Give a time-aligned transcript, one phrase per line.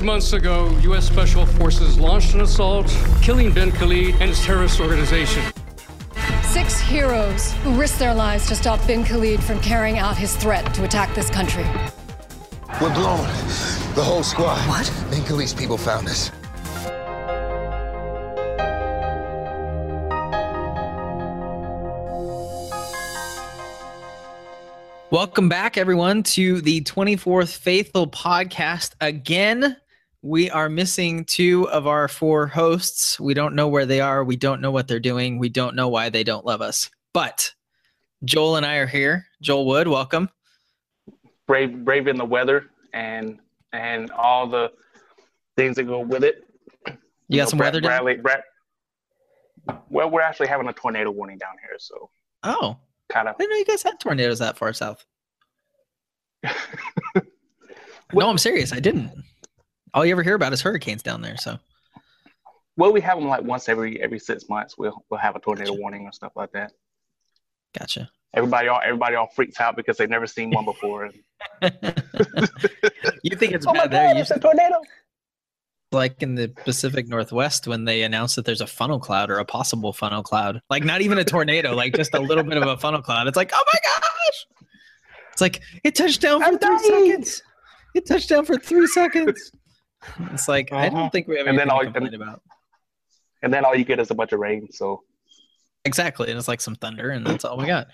[0.00, 1.06] Six months ago, U.S.
[1.06, 2.86] Special Forces launched an assault,
[3.20, 5.42] killing Ben Khalid and his terrorist organization.
[6.42, 10.72] Six heroes who risked their lives to stop bin Khalid from carrying out his threat
[10.72, 11.66] to attack this country.
[12.80, 13.26] We're blown.
[13.94, 14.66] The whole squad.
[14.70, 14.90] What?
[15.10, 16.30] Bin Khalid's people found us.
[25.10, 28.92] Welcome back, everyone, to the 24th Faithful podcast.
[29.00, 29.76] Again,
[30.22, 33.18] we are missing two of our four hosts.
[33.18, 34.22] We don't know where they are.
[34.24, 35.38] We don't know what they're doing.
[35.38, 36.90] We don't know why they don't love us.
[37.14, 37.52] But
[38.24, 39.26] Joel and I are here.
[39.40, 40.28] Joel Wood, welcome.
[41.46, 43.38] brave brave in the weather and
[43.72, 44.72] and all the
[45.56, 46.44] things that go with it.
[47.28, 48.02] You got know, some Brad- weather down?
[48.04, 48.42] Bradley, Brad,
[49.88, 52.10] well, we're actually having a tornado warning down here, so
[52.42, 52.76] Oh,
[53.08, 55.04] kind of I didn't know you guys had tornadoes that far south.
[58.12, 58.72] no, I'm serious.
[58.72, 59.10] I didn't.
[59.94, 61.36] All you ever hear about is hurricanes down there.
[61.36, 61.58] So
[62.76, 64.76] well, we have them like once every every six months.
[64.78, 66.72] We'll we'll have a tornado warning or stuff like that.
[67.78, 68.10] gotcha.
[68.34, 71.10] Everybody all everybody all freaks out because they've never seen one before.
[73.22, 74.06] you think it's oh my bad there?
[74.08, 74.80] god, You it's a tornado!
[75.92, 79.44] like in the Pacific Northwest when they announce that there's a funnel cloud or a
[79.44, 80.60] possible funnel cloud.
[80.70, 83.26] Like not even a tornado, like just a little bit of a funnel cloud.
[83.26, 84.46] It's like, oh my gosh.
[85.32, 87.08] It's like it touched down for I'm three dying.
[87.10, 87.42] seconds.
[87.96, 89.50] It touched down for three seconds.
[90.32, 90.98] It's like I Uh-huh.
[90.98, 92.42] don't think we have And anything then all- to complain about.
[93.42, 94.70] And then all you get is a bunch of rain.
[94.72, 95.02] So
[95.86, 96.28] Exactly.
[96.28, 97.88] And it's like some thunder, and that's all we got.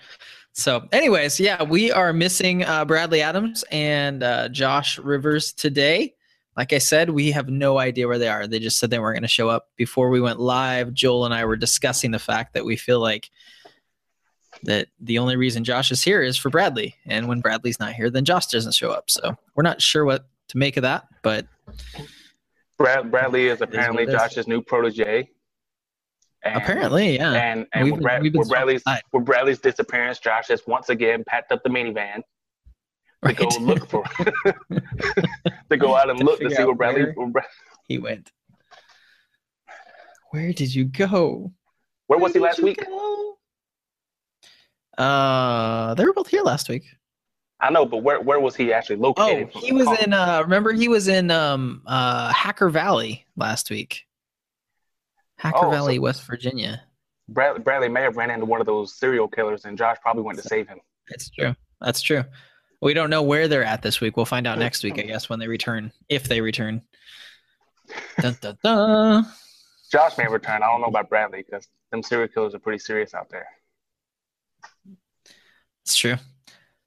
[0.51, 6.13] So, anyways, yeah, we are missing uh, Bradley Adams and uh, Josh Rivers today.
[6.57, 8.45] Like I said, we have no idea where they are.
[8.45, 9.69] They just said they weren't going to show up.
[9.77, 13.29] Before we went live, Joel and I were discussing the fact that we feel like
[14.63, 16.95] that the only reason Josh is here is for Bradley.
[17.05, 19.09] And when Bradley's not here, then Josh doesn't show up.
[19.09, 21.45] So, we're not sure what to make of that, but
[22.77, 24.11] Brad, Bradley is apparently is.
[24.13, 25.29] Josh's new protege.
[26.43, 27.33] And, apparently, yeah.
[27.33, 31.69] and and with, Brad, Bradley's with Bradley's disappearance, Josh has once again packed up the
[31.69, 32.21] minivan
[33.25, 34.03] to go look for
[35.69, 37.05] to go out and To look to see where Bradley.
[37.15, 37.45] where- Where,
[37.87, 38.31] he went.
[40.31, 41.51] Where did you go?
[42.07, 42.85] where was he last week?
[42.85, 43.37] go?
[44.97, 46.83] Uh, they were both here last week.
[47.59, 49.49] I know, but where where was he actually located?
[49.55, 50.13] Oh, he was in.
[50.13, 54.03] Uh, remember, he was in um uh Hacker Valley last week.
[55.37, 56.83] Hacker Oh, so- Valley, West Virginia.
[57.29, 60.37] Brad, Bradley may have ran into one of those serial killers, and Josh probably went
[60.39, 60.79] to save him.
[61.09, 61.55] It's true.
[61.81, 62.23] That's true.
[62.81, 64.15] We don't know where they're at this week.
[64.15, 66.83] We'll find out next week, I guess, when they return, if they return.
[68.19, 69.25] Dun, dun, dun.
[69.91, 70.61] Josh may return.
[70.63, 73.47] I don't know about Bradley because them serial killers are pretty serious out there.
[75.83, 76.15] It's true.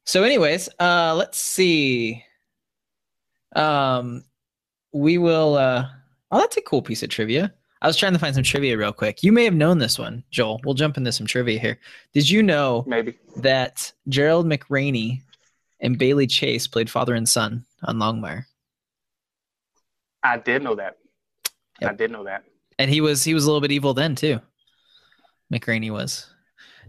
[0.06, 2.24] So, anyways, uh, let's see.
[3.54, 4.24] Um,
[4.92, 5.54] we will.
[5.56, 5.86] Uh,
[6.30, 7.52] oh, that's a cool piece of trivia.
[7.82, 9.22] I was trying to find some trivia real quick.
[9.22, 10.60] You may have known this one, Joel.
[10.64, 11.78] We'll jump into some trivia here.
[12.12, 13.18] Did you know Maybe.
[13.36, 15.22] that Gerald McRaney
[15.80, 18.44] and Bailey Chase played father and son on Longmire?
[20.22, 20.98] I did know that.
[21.82, 22.44] I did know that.
[22.78, 24.40] and he was he was a little bit evil then too.
[25.50, 26.29] McRaney was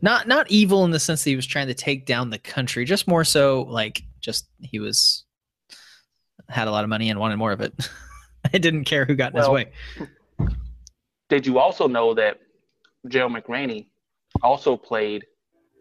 [0.01, 2.85] not not evil in the sense that he was trying to take down the country,
[2.85, 5.25] just more so like just he was
[6.50, 7.73] had a lot of money and wanted more of it.
[8.53, 9.72] I didn't care who got in his way.
[11.29, 12.40] Did you also know that
[13.07, 13.88] Gerald McRaney
[14.41, 15.25] also played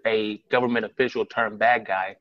[0.07, 2.17] a government official turned bad guy?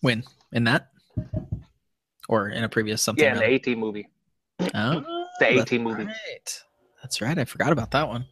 [0.00, 0.88] When in that
[2.28, 3.24] or in a previous something.
[3.24, 3.54] Yeah, in the really?
[3.54, 4.08] 18 movie.
[4.74, 6.04] Oh, The that's 18 movie.
[6.04, 6.62] Right.
[7.02, 7.38] That's right.
[7.38, 8.26] I forgot about that one.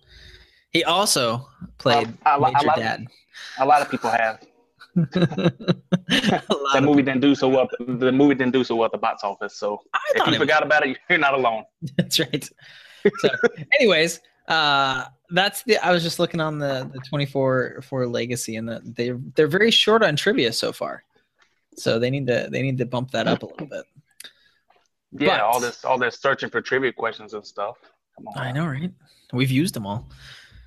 [0.71, 1.49] He also
[1.79, 3.07] played a lo- a Major lot- Dad.
[3.59, 4.41] A lot of people have.
[4.97, 7.69] A lot That movie didn't do so well.
[7.79, 9.57] The movie didn't do so well at the box office.
[9.57, 11.65] So I if you it was forgot about it, you're not alone.
[11.97, 12.49] That's right.
[13.19, 13.29] So,
[13.79, 15.79] anyways, uh, that's the.
[15.79, 19.47] I was just looking on the the twenty four for legacy, and the, they they're
[19.47, 21.05] very short on trivia so far.
[21.77, 23.85] So they need to they need to bump that up a little bit.
[25.13, 27.77] Yeah, But- all this all this searching for trivia questions and stuff.
[28.17, 28.39] Come on.
[28.39, 28.93] I know, right?
[29.33, 30.09] We've used them all.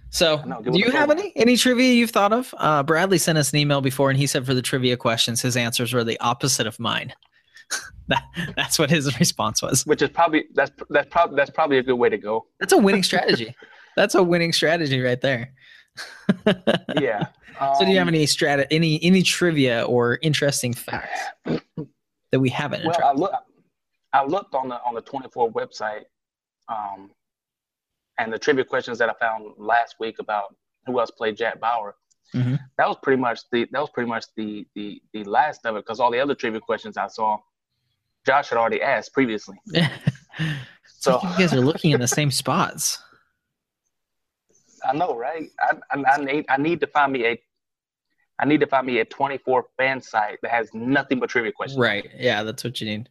[0.09, 2.53] So, know, do you have any any trivia you've thought of?
[2.57, 5.57] Uh, Bradley sent us an email before, and he said for the trivia questions, his
[5.57, 7.13] answers were the opposite of mine.
[8.09, 8.23] that
[8.55, 9.85] that's what his response was.
[9.85, 12.45] Which is probably that's that's probably that's probably a good way to go.
[12.59, 13.55] That's a winning strategy.
[13.95, 15.51] that's a winning strategy right there.
[16.99, 17.27] Yeah.
[17.77, 21.19] So do you have Um, any strat any any trivia or interesting facts
[22.31, 22.85] that we haven't?
[22.85, 23.31] Well, I look,
[24.13, 26.03] I looked on the on the 24 website,
[26.69, 27.11] um,
[28.19, 30.55] and the trivia questions that I found last week about
[30.85, 31.95] who else played Jack Bauer.
[32.33, 32.59] Mhm.
[32.77, 35.79] That was pretty much the that was pretty much the the the last of it
[35.85, 37.37] because all the other trivia questions I saw,
[38.25, 39.57] Josh had already asked previously.
[39.67, 39.81] so
[40.85, 42.99] So- you guys are looking in the same spots.
[44.85, 45.49] I know, right?
[45.59, 47.41] I, I, I need I need to find me a
[48.39, 51.79] I need to find me a 24 fan site that has nothing but trivia questions.
[51.79, 52.09] Right.
[52.17, 53.09] Yeah, that's what you need.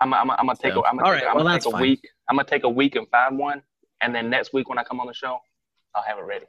[0.00, 1.58] I'm I'm I'm gonna take So, a, I'm gonna all take, right, I'm well, gonna
[1.58, 1.82] take a fine.
[1.82, 2.08] week.
[2.28, 3.62] I'm gonna take a week and find one,
[4.00, 5.38] and then next week when I come on the show,
[5.94, 6.46] I'll have it ready.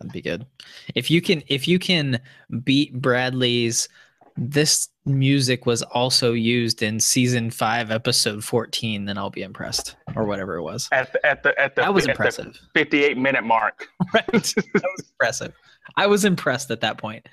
[0.00, 0.46] That'd be good.
[0.94, 2.20] If you can if you can
[2.64, 3.88] beat Bradley's
[4.36, 10.24] this music was also used in season 5 episode 14 then I'll be impressed or
[10.24, 10.88] whatever it was.
[10.90, 12.58] At the at the at the, That was at impressive.
[12.72, 13.88] 58 minute mark.
[14.14, 14.26] Right.
[14.32, 15.52] that was impressive.
[15.96, 17.28] I was impressed at that point.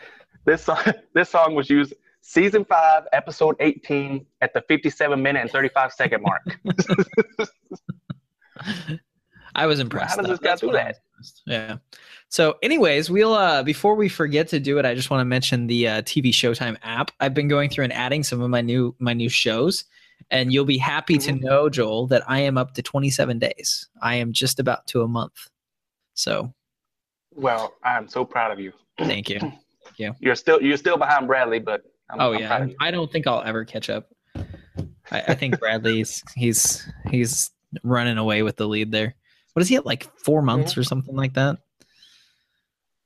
[0.45, 0.79] This song
[1.13, 6.21] this song was used season five, episode 18, at the 57 minute and 35 second
[6.23, 6.41] mark.
[9.55, 10.17] I was impressed.
[10.17, 10.31] does though.
[10.33, 10.97] this guy That's do that?
[11.45, 11.77] Yeah.
[12.29, 15.67] So, anyways, we'll uh before we forget to do it, I just want to mention
[15.67, 17.11] the uh, TV Showtime app.
[17.19, 19.85] I've been going through and adding some of my new my new shows,
[20.29, 21.41] and you'll be happy to Mhm.
[21.41, 23.87] know, Joel, that I am up to 27 days.
[24.01, 25.49] I am just about to a month.
[26.13, 26.53] So,
[27.33, 28.71] Well, I'm so proud of you.
[28.99, 29.39] Thank you.
[29.39, 29.55] thank
[29.97, 30.15] you.
[30.19, 32.75] You're still you're still behind Bradley, but I'm, oh I'm yeah, proud of you.
[32.79, 34.09] I don't think I'll ever catch up.
[35.11, 37.51] I, I think Bradley's he's he's
[37.83, 39.15] running away with the lead there.
[39.53, 41.57] What is he at like four months or something like that?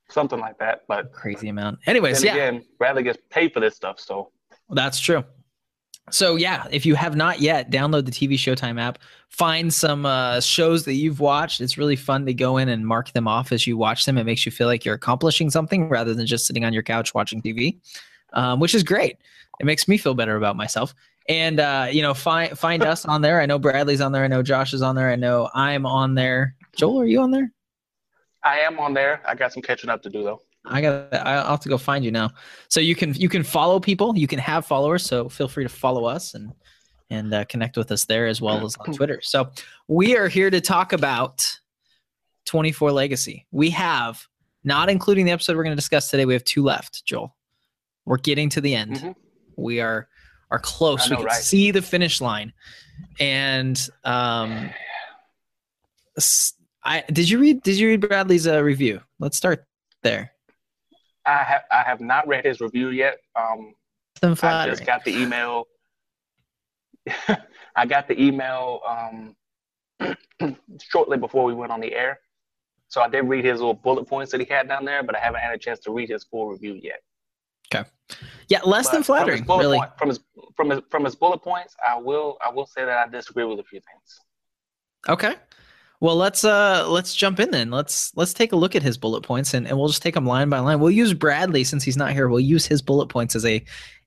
[0.09, 0.83] Something like that.
[0.87, 1.79] But Crazy amount.
[1.85, 2.43] Anyways, then yeah.
[2.43, 4.31] again, Bradley gets paid for this stuff, so
[4.69, 5.23] That's true.
[6.11, 8.99] So yeah, if you have not yet, download the TV Showtime app.
[9.29, 11.61] Find some uh, shows that you've watched.
[11.61, 14.17] It's really fun to go in and mark them off as you watch them.
[14.17, 17.13] It makes you feel like you're accomplishing something rather than just sitting on your couch
[17.13, 17.79] watching TV,
[18.33, 19.17] um, which is great.
[19.59, 20.93] It makes me feel better about myself.
[21.29, 23.39] And uh, you know, find find us on there.
[23.39, 24.23] I know Bradley's on there.
[24.23, 25.09] I know Josh is on there.
[25.09, 26.55] I know I'm on there.
[26.75, 27.51] Joel, are you on there?
[28.43, 29.21] I am on there.
[29.25, 30.41] I got some catching up to do though.
[30.65, 31.13] I got.
[31.13, 32.31] I'll have to go find you now.
[32.67, 34.17] So you can you can follow people.
[34.17, 35.03] You can have followers.
[35.05, 36.51] So feel free to follow us and
[37.09, 39.19] and uh, connect with us there as well as on Twitter.
[39.21, 39.49] So
[39.87, 41.59] we are here to talk about
[42.45, 43.45] 24 Legacy.
[43.51, 44.25] We have
[44.63, 46.25] not including the episode we're going to discuss today.
[46.25, 47.05] We have two left.
[47.05, 47.35] Joel,
[48.05, 48.97] we're getting to the end.
[48.97, 49.15] Mhm.
[49.55, 50.07] We are
[50.51, 51.09] are close.
[51.09, 51.41] Know, we can right?
[51.41, 52.53] see the finish line.
[53.19, 54.69] And um,
[56.83, 59.01] I did you read did you read Bradley's uh, review?
[59.19, 59.65] Let's start
[60.03, 60.31] there.
[61.25, 63.17] I have I have not read his review yet.
[63.35, 63.73] Um,
[64.21, 65.67] I just got the email.
[67.75, 69.35] I got the email um,
[70.79, 72.19] shortly before we went on the air.
[72.87, 75.19] So I did read his little bullet points that he had down there, but I
[75.19, 77.01] haven't had a chance to read his full review yet.
[78.49, 79.77] Yeah, less than But from his flattering, bullet really.
[79.77, 80.19] point- from his
[80.55, 83.59] from his from his bullet points, I will I will say that I disagree with
[83.59, 84.19] a few things.
[85.09, 85.35] Okay.
[85.99, 87.71] Well, let's uh let's jump in then.
[87.71, 90.25] Let's let's take a look at his bullet points and, and we'll just take them
[90.25, 90.79] line by line.
[90.79, 92.27] We'll use Bradley since he's not here.
[92.27, 93.63] We'll use his bullet points as a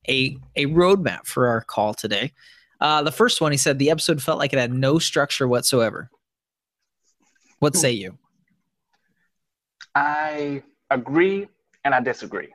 [0.08, 2.32] a a roadmap for our call today.
[2.80, 6.10] Uh the first one he said the episode felt like it had no structure whatsoever.
[7.60, 8.18] What say you?
[9.94, 11.48] I agree
[11.84, 12.48] and I disagree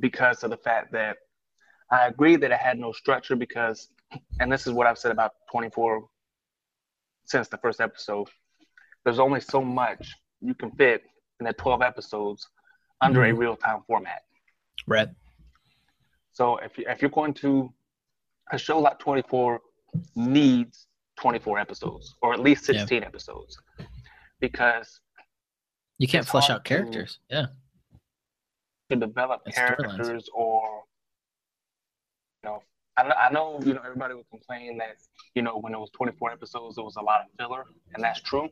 [0.00, 1.16] because of the fact that
[1.90, 3.88] I agree that it had no structure because,
[4.40, 6.04] and this is what I've said about 24
[7.24, 8.28] since the first episode,
[9.04, 11.02] there's only so much you can fit
[11.40, 12.48] in the 12 episodes
[13.00, 13.38] under a mm-hmm.
[13.38, 14.22] real time format.
[14.86, 15.08] Right.
[16.32, 17.72] So if, you, if you're going to,
[18.52, 19.60] a show like 24
[20.14, 20.86] needs
[21.18, 22.80] 24 episodes or at least Yeah.
[22.80, 23.58] 16 episodes
[24.40, 25.00] because
[25.98, 27.18] You can't flesh out to- characters.
[27.28, 27.46] Yeah.
[28.90, 30.84] To develop characters or
[32.42, 32.62] you know
[32.96, 34.96] I, I know you know everybody would complain that
[35.34, 37.64] you know when it was 24 episodes there was a lot of filler
[37.94, 38.48] and that's true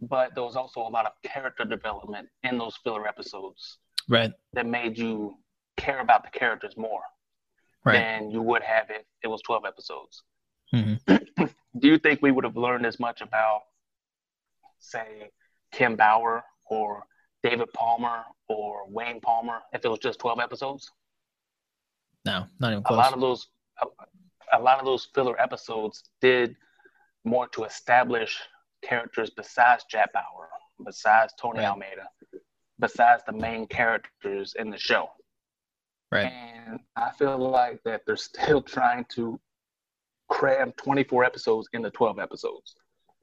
[0.00, 3.78] but there was also a lot of character development in those filler episodes
[4.10, 4.32] Right.
[4.54, 5.36] that made you
[5.76, 7.02] care about the characters more
[7.84, 7.94] Right.
[7.94, 10.22] than you would have if it was 12 episodes
[10.74, 11.00] Mhm.
[11.78, 13.62] do you think we would have learned as much about
[14.78, 15.30] say
[15.72, 17.04] kim bauer or
[17.48, 20.90] david palmer or wayne palmer if it was just 12 episodes
[22.24, 22.98] No, not even a close.
[22.98, 23.48] lot of those
[23.82, 26.56] a, a lot of those filler episodes did
[27.24, 28.38] more to establish
[28.82, 30.48] characters besides Jack Bauer,
[30.84, 31.68] besides Tony Right.
[31.68, 32.06] Almeida,
[32.78, 35.10] besides the main characters in the show.
[36.12, 36.32] right.
[36.32, 39.38] And I feel like that they're still trying to
[40.28, 42.74] cram 24 episodes into 12 episodes,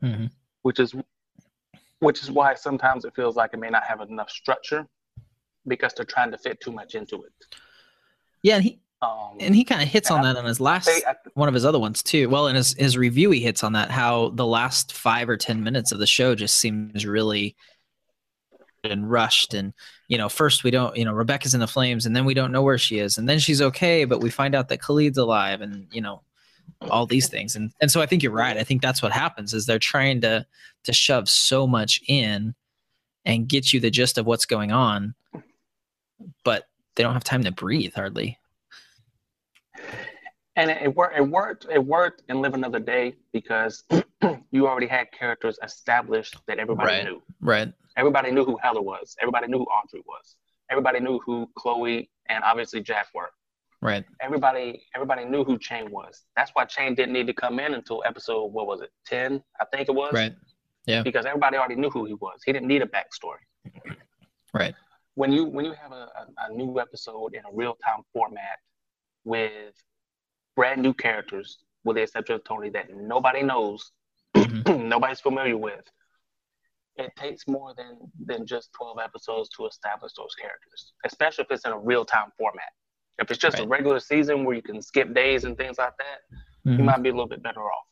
[0.03, 0.29] Mhm.
[0.63, 0.93] which is
[1.99, 4.85] which is why sometimes it feels like it may not have enough structure
[5.67, 7.33] because they're trying to fit too much into it.
[8.43, 10.85] Yeah, and he Um, and he kind of hits on I- that on his last
[10.85, 12.29] they- I- one of his other ones too.
[12.29, 15.63] Well, in his his review, he hits on that how the last five or ten
[15.63, 17.55] minutes of the show just seems really
[18.83, 19.73] and rushed and
[20.07, 22.51] you know first we don't you know rebecca's in the flames and then we don't
[22.51, 25.61] know where she is and then she's okay but we find out that khalid's alive
[25.61, 26.21] and you know
[26.89, 29.53] all these things and and so i think you're right i think that's what happens
[29.53, 30.45] is they're trying to
[30.83, 32.53] to shove so much in
[33.25, 35.15] and get you the gist of what's going on
[36.43, 38.37] but they don't have time to breathe hardly
[40.55, 41.17] and it, it worked.
[41.17, 41.65] It worked.
[41.69, 43.83] It worked in Live Another Day because
[44.51, 47.03] you already had characters established that everybody Right.
[47.03, 47.21] knew.
[47.41, 49.15] right Everybody knew who Heather was.
[49.21, 50.35] Everybody knew who Audrey was.
[50.69, 53.29] Everybody knew who Chloe and obviously Jack were.
[53.85, 56.23] Right Everybody, everybody knew who Cheng was.
[56.35, 59.43] That's why Cheng didn't need to come in until episode what was it, ten?
[59.61, 60.11] I think it was.
[60.13, 60.33] right
[60.87, 61.03] Yeah.
[61.03, 62.41] Because everybody already knew who he was.
[62.45, 63.43] He didn't need a backstory.
[64.53, 64.73] right
[65.13, 68.57] when you when you have a, a, a new episode in a real time format
[69.23, 69.73] with
[70.55, 73.91] brand new characters, with the exception of Tony, that nobody knows,
[74.35, 74.85] Mhm.
[74.93, 75.85] nobody's familiar with,
[76.97, 81.65] it takes more than than just twelve episodes to establish those characters, especially if it's
[81.65, 82.71] in a real time format.
[83.19, 86.21] If it's just a regular season where you can skip days and things like that,
[86.65, 86.85] you Mhm.
[86.85, 87.85] might be a little bit better off.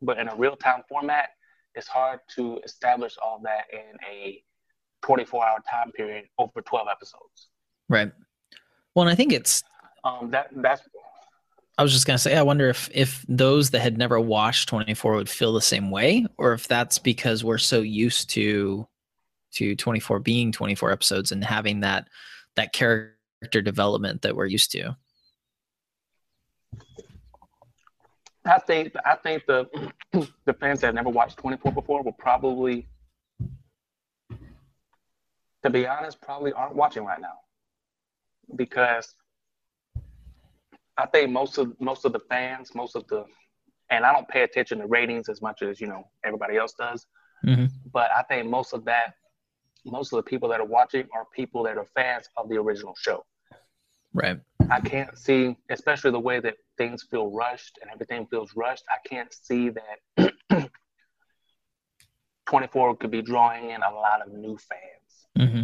[0.00, 1.30] But in a real time format,
[1.74, 4.42] it's hard to establish all that in a
[5.02, 7.48] 24 hour time period over 12 episodes.
[7.90, 8.12] right
[8.94, 9.62] well and i think it's
[10.04, 10.82] Um, that that's
[11.78, 15.14] I was just gonna say, I wonder if if those that had never watched 24
[15.14, 18.88] would feel the same way, or if that's because we're so used to
[19.52, 22.08] to 24 being 24 episodes and having that
[22.56, 24.96] that character development that we're used to.
[28.44, 29.68] I think I think the
[30.44, 32.88] the fans that have never watched 24 before will probably,
[35.62, 37.34] to be honest, probably aren't watching right now
[38.56, 39.14] because
[40.96, 43.24] I think most of most of the fans, most of the,
[43.90, 47.06] and I don't pay attention to ratings as much as you know everybody else does.
[47.46, 47.70] Mhm.
[47.92, 49.14] but I think most of that,
[49.84, 52.94] most of the people that are watching are people that are fans of the original
[52.96, 53.24] show.
[54.12, 54.40] Right.
[54.70, 58.84] I can't see, especially the way that things feel rushed and everything feels rushed.
[58.90, 60.32] I can't see that
[62.46, 65.48] 24 could be drawing in a lot of new fans.
[65.50, 65.62] hmm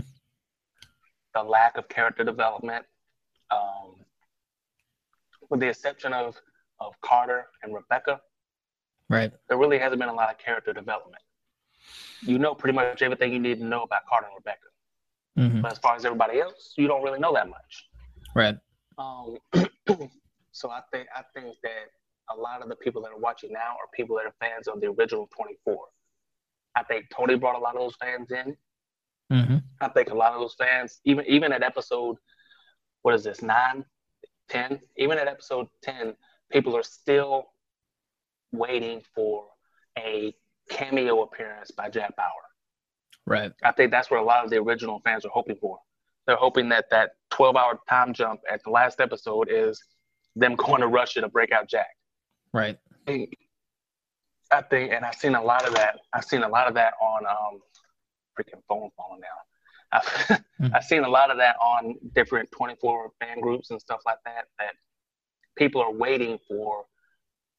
[1.35, 2.85] The lack of character development,
[3.51, 3.97] um,
[5.51, 6.37] with the exception of
[6.81, 8.21] of Carter and Rebecca,
[9.09, 9.33] Right.
[9.49, 11.23] there really hasn't been a lot of character development.
[12.27, 14.69] You know pretty much everything you need to know about Carter and Rebecca.
[15.37, 17.89] hmm But as far as everybody else, you don't really know that much.
[18.35, 18.57] Right.
[18.99, 19.39] Um,
[20.53, 21.91] so I think I think that
[22.31, 24.81] a lot of the people that are watching now are people that are fans of
[24.81, 25.77] the original 24.
[26.77, 28.57] I think Tony brought a lot of those fans in.
[29.31, 32.17] hmm I think a lot of those fans, even even at episode,
[33.03, 33.85] what is this, nine,
[34.49, 34.81] ten?
[34.97, 36.15] Even at episode 10,
[36.51, 37.47] people are still
[38.53, 39.47] waiting for
[39.99, 40.35] a
[40.71, 42.29] cameo appearance by Jack Bauer.
[43.27, 43.53] Right.
[43.63, 45.79] I think that's what a lot of the original fans are hoping for.
[46.27, 49.83] They're hoping that that 12 hour time jump at the last episode is
[50.37, 51.89] them going to Russia to break out Jack.
[52.53, 52.79] Right.
[52.93, 53.35] I think,
[54.51, 55.99] I think, and I've seen a lot of that.
[56.13, 57.61] I've seen a lot of that on um,
[58.39, 59.31] freaking phone falling down.
[60.31, 60.71] I've, Mm.
[60.75, 64.47] I've seen a lot of that on different 24 fan groups and stuff like that.
[64.59, 64.75] That
[65.57, 66.85] people are waiting for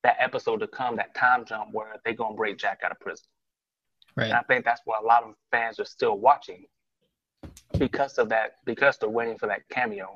[0.06, 3.26] that episode to come, that time jump where they're gonna break Jack out of prison.
[4.16, 4.26] Right.
[4.26, 6.66] And I think that's why a lot of fans are still watching
[7.80, 10.16] because of that, because they're waiting for that cameo.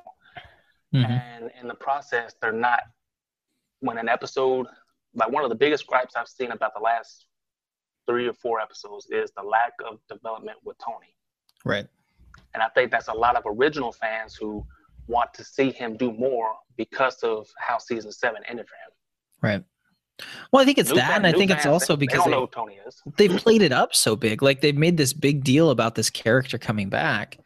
[0.92, 2.80] hmm And in the process, they're not,
[3.80, 4.66] when an episode,
[5.14, 7.26] like one of the biggest gripes I've seen about the last
[8.06, 11.16] three or four episodes is the lack of development with Tony.
[11.64, 11.86] Right.
[12.54, 14.64] And I think that's a lot of original fans who
[15.08, 18.92] want to see him do more because of how season seven ended for him.
[19.42, 19.64] Right.
[20.52, 22.30] Well, I think it's New that, fan- and I think it's also because they they,
[22.30, 23.02] don't know who Tony is.
[23.16, 24.42] they've played it up so big.
[24.42, 27.38] Like they've made this big deal about this character coming back,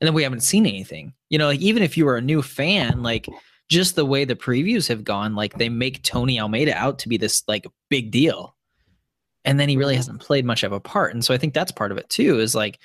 [0.00, 1.14] and then we haven't seen anything.
[1.30, 3.28] You know, like even if you were a new fan, like
[3.68, 7.16] just the way the previews have gone, like they make Tony Almeida out to be
[7.16, 8.54] this like big deal,
[9.44, 11.14] and then he really hasn't played much of a part.
[11.14, 12.38] And so I think that's part of it too.
[12.38, 12.78] Is like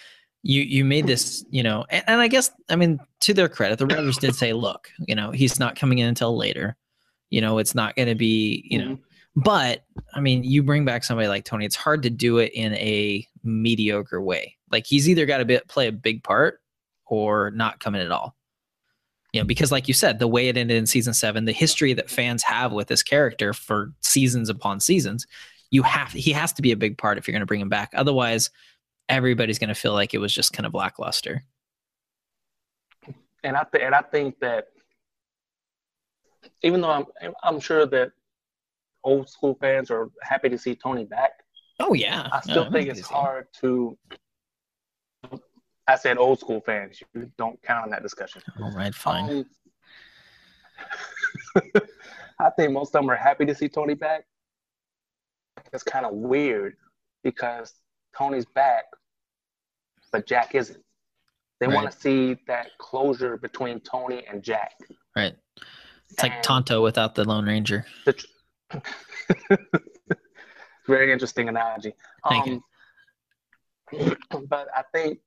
[0.43, 3.79] you you made this, you know, and, and I guess I mean to their credit,
[3.79, 6.75] the writers did say, look, you know, he's not coming in until later.
[7.29, 8.91] You know, it's not going to be, you know.
[8.91, 9.01] Mm-hmm.
[9.37, 9.83] But
[10.15, 13.25] I mean, you bring back somebody like Tony, it's hard to do it in a
[13.43, 14.57] mediocre way.
[14.71, 16.59] Like he's either got to be, play a big part
[17.05, 18.35] or not come in at all.
[19.33, 21.93] You know, because like you said, the way it ended in season seven, the history
[21.93, 25.27] that fans have with this character for seasons upon seasons,
[25.69, 27.69] you have he has to be a big part if you're going to bring him
[27.69, 27.91] back.
[27.93, 28.49] Otherwise,
[29.07, 31.43] everybody's going to feel like it was just kind of lackluster.
[33.43, 34.69] and I th- and I think that
[36.63, 38.13] even though I'm I'm sure that
[39.07, 41.31] old school fans are happy to see Tony back,
[41.79, 43.97] Oh yeah, I still No, think it's hard to
[45.87, 46.99] I said old school fans.
[47.13, 48.41] You don't count on that discussion.
[48.61, 49.45] All right, fine.
[51.55, 51.63] Um,
[52.39, 54.25] I think most of them are happy to see Tony back.
[55.71, 56.75] It's kind of weird
[57.23, 57.73] because
[58.17, 58.85] Tony's back,
[60.11, 60.83] but Jack isn't.
[61.59, 64.73] They want to see that closure between Tony and Jack.
[65.15, 65.35] right.
[66.09, 67.85] It's like Tonto without the Lone Ranger.
[68.05, 68.13] The
[70.87, 71.93] Very interesting analogy.
[72.29, 72.63] Thank you.
[73.91, 74.15] you.
[74.49, 75.19] But I think,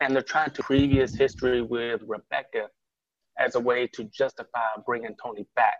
[0.00, 2.68] and they're trying to previous history with Rebecca
[3.38, 5.78] as a way to justify bringing Tony back,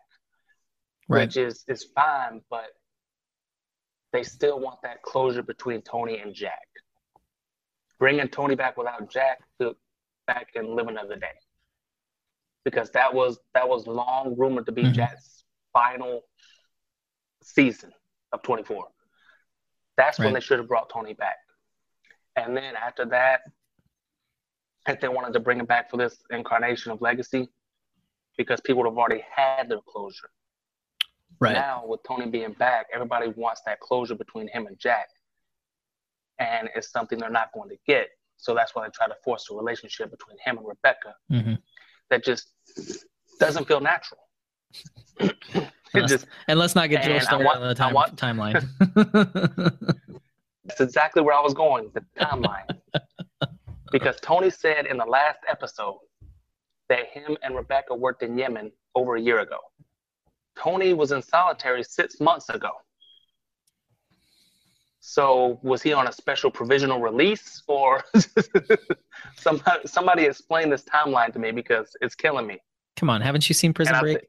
[1.09, 1.23] Right.
[1.27, 2.67] which is is fine, but
[4.13, 6.69] they still want that closure between Tony and Jack.
[7.99, 9.75] Bringing Tony back without Jack to
[10.27, 11.37] back and live another day,
[12.65, 14.93] because that was that was long rumored to be Mhm.
[14.93, 16.23] Jack's final
[17.43, 17.93] season
[18.33, 18.87] of 24.
[19.97, 21.37] That's when they should have brought Tony back.
[22.37, 23.43] And then after that,
[24.89, 27.49] if they wanted to bring him back for this incarnation of Legacy,
[28.37, 30.31] because people have already had their closure.
[31.39, 31.53] Right.
[31.53, 35.09] Now, with Tony being back, everybody wants that closure between him and Jack.
[36.39, 38.09] And it's something they're not going to get.
[38.37, 41.55] So that's why they try to force a relationship between him and Rebecca hmm
[42.11, 42.49] that just
[43.41, 44.21] doesn't feel natural.
[46.09, 48.67] just and let's not get Joel started want- on the time, want- timeline.
[50.65, 52.67] That's exactly where I was going, the timeline.
[53.91, 55.99] because Tony said in the last episode
[56.89, 59.59] that him and Rebecca worked in Yemen over a year ago.
[60.59, 62.71] Tony was in solitary six months ago.
[65.01, 68.05] So was he on a special provisional release or
[69.37, 72.59] somebody somebody explain this timeline to me because it's killing me.
[72.97, 74.29] Come on, haven't you seen Prison Break?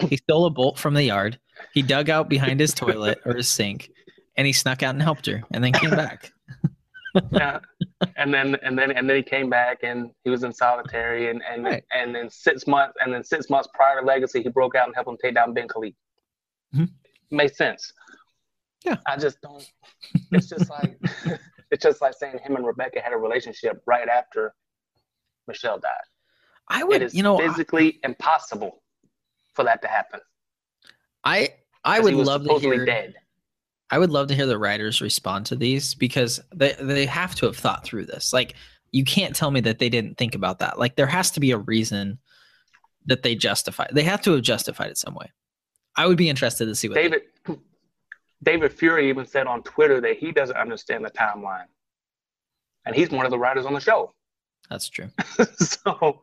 [0.00, 1.38] He stole a bolt from the yard.
[1.72, 3.90] He dug out behind his toilet or his sink,
[4.36, 6.32] and he snuck out and helped her, and then came back.
[7.32, 7.60] Yeah.
[8.18, 11.40] and then and then and then he came back and he was in solitary and
[11.50, 11.82] and Right.
[11.90, 14.94] and then six months and then six months prior to legacy he broke out and
[14.94, 15.94] helped him take down Ben Khalid.
[16.74, 16.90] Mhm.
[17.30, 17.90] Makes sense.
[18.84, 18.96] Yeah.
[19.06, 19.66] I just don't
[20.32, 20.98] it's just like
[21.70, 24.54] it's just like saying him and Rebecca had a relationship right after
[25.48, 25.92] Michelle died.
[26.68, 28.82] I would, is you know, I- physically impossible
[29.56, 30.20] for that to happen.
[31.24, 31.48] I
[31.84, 32.84] I would love to hear.
[32.84, 33.14] dead.
[33.90, 37.46] I would love to hear the writers respond to these because they they have to
[37.46, 38.32] have thought through this.
[38.32, 38.54] Like
[38.92, 40.78] you can't tell me that they didn't think about that.
[40.78, 42.18] Like there has to be a reason
[43.06, 43.86] that they justify.
[43.92, 45.30] They have to have justified it some way.
[45.96, 47.22] I would be interested to see what they- David
[48.42, 51.64] David Fury even said on Twitter that he doesn't understand the timeline.
[52.84, 54.12] And he's one of the writers on the show.
[54.68, 55.08] that's true.
[55.58, 56.20] so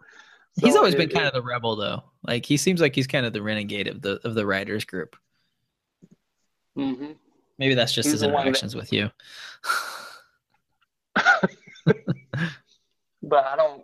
[0.61, 2.03] he's so always it- been kind it- of the rebel though.
[2.25, 5.15] Like he seems like he's kind of the renegade of the of the writers group.
[6.77, 7.15] Mhm.
[7.59, 9.09] Maybe that's just He's his one that- interactions with you.
[13.21, 13.83] but I don't.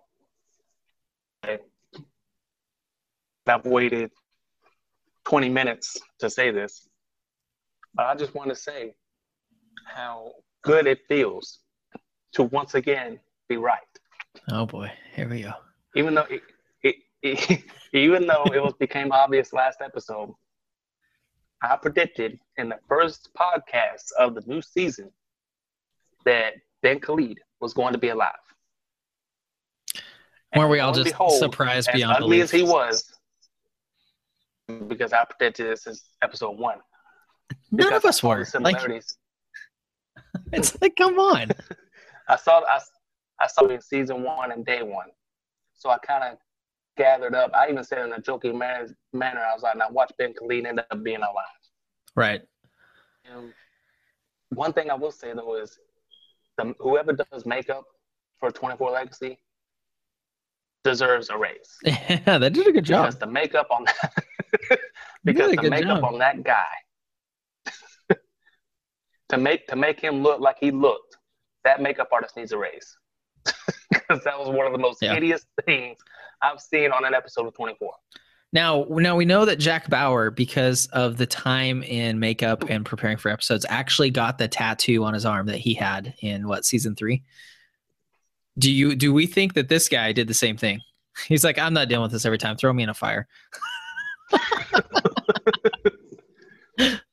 [3.47, 4.12] I've waited
[5.25, 6.88] 20 minutes to say this,
[7.95, 8.93] but I just want to say
[9.86, 11.58] how good it feels
[12.34, 13.80] to once again be right.
[14.52, 15.54] Oh boy, here we go.
[15.95, 16.43] Even though it
[17.93, 20.34] even though it was became obvious last episode,
[21.62, 25.12] I predicted in the first podcast of the new season
[26.25, 28.32] that Ben Khalid was going to be alive.
[30.55, 32.43] Were we all just behold, surprised as beyond ugly belief?
[32.45, 33.13] as he was,
[34.88, 36.79] because I predicted this as episode one.
[37.71, 38.39] None of us were.
[38.39, 39.17] Like similarities.
[40.53, 41.51] it's like, come on.
[42.29, 42.79] I saw I,
[43.39, 45.08] I saw it in season one and day one,
[45.73, 46.38] so I kind of
[46.99, 47.49] gathered up.
[47.55, 50.65] I even said in a joking manner, manner I was like, "Now watch Ben Khalid
[50.67, 51.62] end up being alive."
[52.15, 52.41] Right.
[53.25, 53.53] And
[54.49, 55.79] one thing I will say though is,
[56.57, 57.85] the, whoever does makeup
[58.39, 59.39] for 24 Legacy
[60.83, 63.05] deserves a raise Yeah, they did a good job.
[63.05, 64.13] because the makeup on that
[65.23, 66.03] because the makeup job.
[66.05, 66.73] on that guy
[69.29, 71.17] to make to make him look like he looked,
[71.63, 72.97] that makeup artist needs a raise
[73.91, 75.13] because that was one of the most Yeah.
[75.13, 75.97] hideous things
[76.41, 77.93] I've seen on an episode of 24.
[78.52, 83.17] Now, now we know that Jack Bauer, because of the time in makeup and preparing
[83.17, 86.95] for episodes, actually got the tattoo on his arm that he had in what season
[86.95, 87.23] three.
[88.58, 90.82] Do you do we think that this guy did the same thing?
[91.28, 92.58] He's like, I'm not dealing with this every time.
[92.58, 93.28] Throw me in a fire.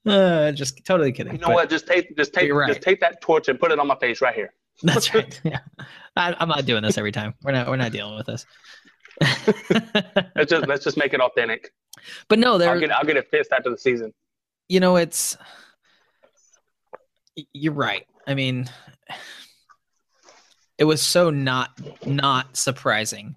[0.07, 1.35] uh, just totally kidding.
[1.35, 1.69] You know what?
[1.69, 4.35] Just take just take just take that torch and put it on my face right
[4.35, 4.55] here.
[4.83, 5.41] That's right.
[5.45, 5.61] Yeah,
[6.17, 7.35] I, I'm not doing this every time.
[7.43, 7.69] We're not.
[7.69, 8.47] We're not dealing with this.
[10.37, 11.73] Let's just let's just make it authentic.
[12.29, 12.71] but no, there.
[12.71, 14.13] I'll get I'll get it fixed after the season.
[14.69, 15.39] you know it's
[17.53, 18.67] you're right i mean
[20.79, 21.71] it was so not
[22.05, 23.37] not surprising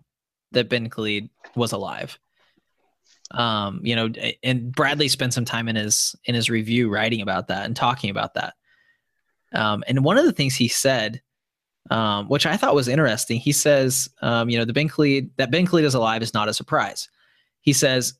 [0.52, 2.17] that Ben Khalid was alive.
[3.32, 4.10] Um, you know,
[4.43, 8.10] and Bradley spent some time in his in his review writing about that and talking
[8.10, 8.56] about that.
[9.54, 11.21] Um, and one of the things he said,
[11.89, 15.52] um, which I thought was interesting, he says, um, you know, the Ben Khalid that
[15.52, 17.10] Ben Khalid is alive is not a surprise.
[17.62, 18.13] He says,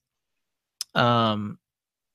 [0.96, 1.60] um,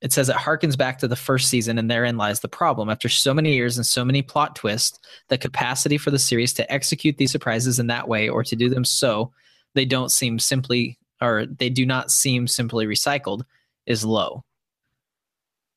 [0.01, 2.91] it says it harkens back to the first season, and therein lies the problem.
[2.91, 6.71] After so many years and so many plot twists, the capacity for the series to
[6.71, 9.33] execute these surprises in that way, or to do them so
[9.75, 13.45] they don't seem simply, or they do not seem simply recycled,
[13.87, 14.45] is low.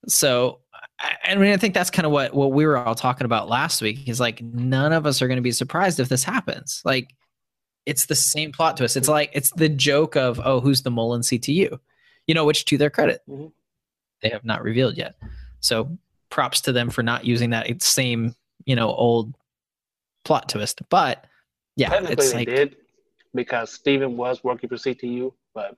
[0.07, 0.59] So,
[0.99, 3.81] I mean, I think that's kind of what what we were all talking about last
[3.81, 4.07] week.
[4.07, 6.81] Is like none of us are going to be surprised if this happens.
[6.85, 7.13] Like,
[7.85, 8.97] it's the same plot twist.
[8.97, 11.79] It's like it's the joke of oh, who's the Mullen CTU?
[12.25, 13.51] You know, which to their credit, Mhm.
[14.21, 15.15] they have not revealed yet.
[15.59, 15.97] So
[16.29, 19.33] props to them for not using that same, you know, old
[20.25, 20.81] plot twist.
[20.89, 21.25] But
[21.75, 22.75] yeah, Technically, it's they like did
[23.35, 25.77] because Steven was working for CTU, but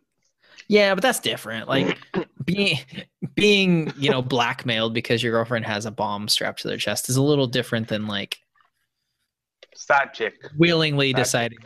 [0.69, 1.67] yeah, but that's different.
[1.67, 1.97] Like
[2.53, 2.79] being
[3.35, 7.15] being, you know, blackmailed because your girlfriend has a bomb strapped to their chest is
[7.15, 8.39] a little different than like
[9.75, 10.33] side chick.
[10.57, 11.59] willingly deciding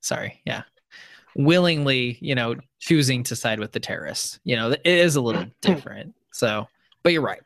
[0.00, 0.62] sorry yeah
[1.36, 4.38] willingly you know choosing to side with the terrorists.
[4.44, 6.66] You know it is a little different so
[7.02, 7.42] but you're right.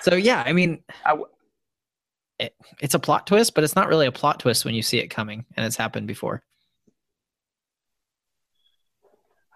[0.00, 1.28] So yeah i mean I w-
[2.38, 4.98] it, it's a plot twist but it's not really a plot twist when you see
[4.98, 6.42] it coming and it's happened before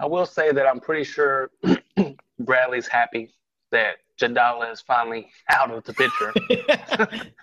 [0.00, 1.50] I will say that I'm pretty sure
[2.40, 3.32] Bradley's happy
[3.70, 6.32] that Jadalla is finally out of the picture.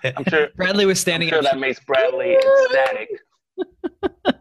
[0.17, 0.49] I'm sure.
[0.55, 3.09] bradley was I'm standing sure up that makes Bradley ecstatic.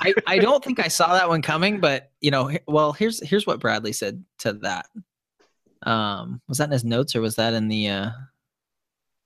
[0.00, 3.46] I, I don't think I saw that one coming, but you know, well, here's here's
[3.46, 4.86] what Bradley said to that.
[5.82, 8.10] Um, was that in his notes or was that in the uh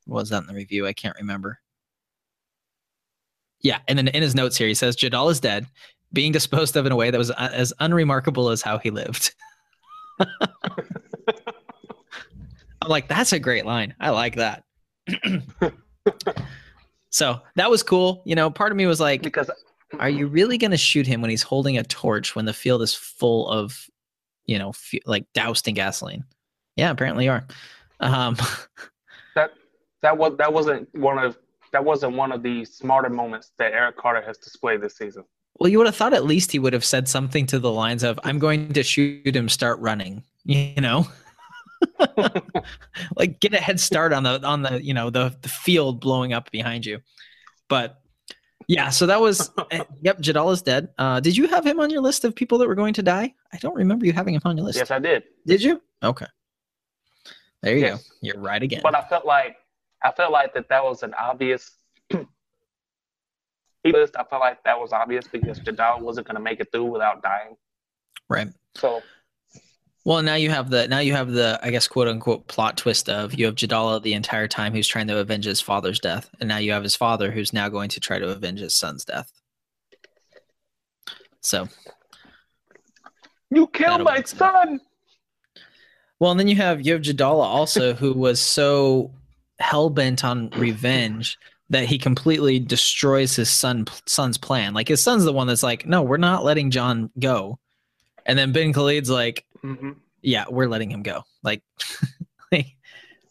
[0.06, 0.86] was that in the review?
[0.86, 1.58] I can't remember.
[3.60, 5.66] Yeah, and then in his notes here, he says Jadal is dead,
[6.16, 9.34] being disposed of in a way that was uh, as unremarkable as how he lived.
[10.18, 10.28] I'm
[12.88, 13.94] like, that's a great line.
[14.00, 14.64] I like that.
[17.10, 18.22] so that was cool.
[18.24, 19.50] You know, part of me was like, Because
[20.00, 22.80] are you really going to shoot him when he's holding a torch when the field
[22.80, 23.86] is full of,
[24.46, 26.24] you know, fu- like doused in gasoline?
[26.76, 27.46] Yeah, apparently you are.
[28.00, 28.38] Um,
[29.34, 29.50] that
[30.00, 31.36] that was that wasn't one of
[31.72, 35.22] that wasn't one of the smarter moments that Eric Carter has displayed this season.
[35.58, 38.02] Well, you would have thought at least he would have said something to the lines
[38.02, 41.06] of, "I'm going to shoot him, start running," you know,
[43.16, 46.32] like get a head start on the on the you know the the field blowing
[46.32, 47.00] up behind you.
[47.68, 48.00] But
[48.68, 50.18] yeah, so that was eh, yep.
[50.18, 50.88] Jadal is dead.
[50.98, 53.34] Uh, did you have him on your list of people that were going to die?
[53.52, 54.78] I don't remember you having him on your list.
[54.78, 55.24] Yes, I did.
[55.46, 55.80] Did you?
[56.02, 56.26] Okay.
[57.62, 58.02] There you Yes.
[58.02, 58.14] go.
[58.20, 58.80] You're right again.
[58.82, 59.56] But I felt like
[60.02, 61.72] I felt like that that was an obvious.
[63.92, 64.16] List.
[64.18, 67.22] I felt like that was obvious because Jadal wasn't going to make it through without
[67.22, 67.56] dying.
[68.28, 68.48] right.
[68.76, 69.02] So
[70.04, 73.08] Well, now you have the now you have the I guess quote unquote plot twist
[73.08, 76.48] of you have Jadalla the entire time who's trying to avenge his father's death, and
[76.48, 79.32] now you have his father who's now going to try to avenge his son's death.
[81.40, 81.68] So
[83.50, 84.80] you killed my son.
[86.18, 89.12] well, and then you have you have Jadalla also who was so
[89.58, 91.38] hell bent on revenge
[91.70, 94.74] that he completely destroys his son son's plan.
[94.74, 97.58] Like his son's the one that's like, no, we're not letting John go,
[98.24, 101.22] and then Ben Khalid's like, hmm yeah, we're letting him go.
[101.44, 101.62] Like,
[102.52, 102.74] like,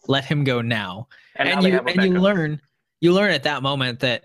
[0.07, 1.09] let him go now.
[1.35, 2.61] And, And, you and you learn
[3.01, 4.23] you learn at that moment that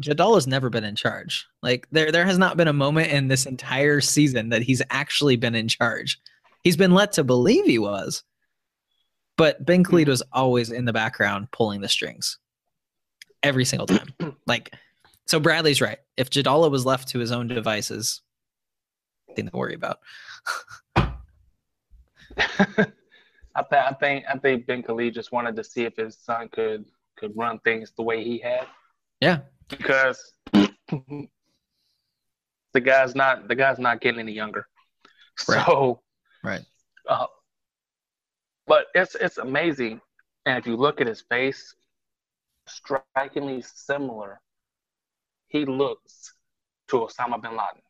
[0.00, 1.46] Jadal has never been in charge.
[1.62, 5.36] Like there there has not been a moment in this entire season that he's actually
[5.36, 6.20] been in charge.
[6.62, 8.22] He's been led to believe he was.
[9.36, 12.38] But Ben Khalid was always in the background pulling the strings.
[13.42, 14.08] Every single time.
[14.46, 14.72] like
[15.26, 15.98] so Bradley's right.
[16.16, 18.20] If Jadalla was left to his own devices,
[19.28, 19.98] nothing to worry about.
[22.36, 22.88] I, th-
[23.82, 26.84] I think I think Ben Khalid just wanted to see if his son could
[27.16, 28.66] could run things the way he had
[29.20, 29.40] Yeah.
[29.68, 31.28] because the
[32.82, 34.66] guy's not the guy's not getting any younger.
[35.48, 35.64] Right.
[35.66, 36.00] So
[36.42, 36.62] Right.
[37.08, 37.26] uh,
[38.66, 40.00] but it's it's amazing,
[40.46, 41.74] and if you look at his face,
[42.66, 44.40] strikingly similar.
[45.48, 46.34] He looks
[46.88, 47.82] to Osama bin Laden,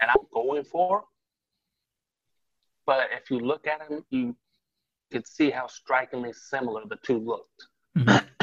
[0.00, 1.04] and I'm going for.
[2.86, 4.36] But if you look at him, you
[5.10, 7.66] can see how strikingly similar the two looked.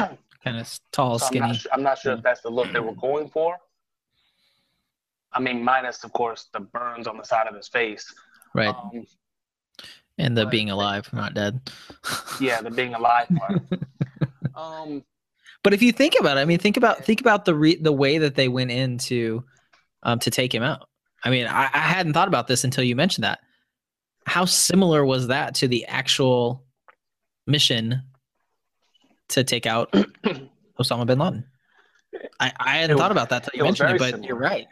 [0.43, 1.47] kind of tall, So I'm skinny.
[1.47, 3.57] not, su- I'm not sure if that's the look they were going for.
[5.31, 8.13] I mean, minus of course the burns on the side of his face.
[8.53, 8.67] Right.
[8.75, 9.05] Um,
[10.19, 11.59] and the being alive, not dead.
[12.39, 13.61] yeah, the being alive part.
[14.55, 15.03] um,
[15.63, 17.91] But if you think about it, I mean, think about think about the re- the
[17.93, 19.43] way that they went into
[20.03, 20.87] um, to take him out.
[21.23, 23.39] I mean, I, I hadn't thought about this until you mentioned that.
[24.25, 26.65] How similar was that to the actual
[27.47, 28.01] mission
[29.29, 29.91] to take out
[30.79, 31.45] Osama bin Laden?
[32.39, 34.27] I, I hadn't It thought was- about that till you mentioned it, but similar.
[34.27, 34.67] you're right.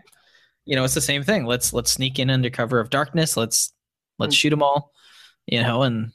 [0.65, 1.45] You know, it's the same thing.
[1.45, 3.36] Let's let's sneak in under cover of darkness.
[3.38, 3.73] Let's
[4.19, 4.91] let's shoot them all.
[5.47, 6.12] You know, and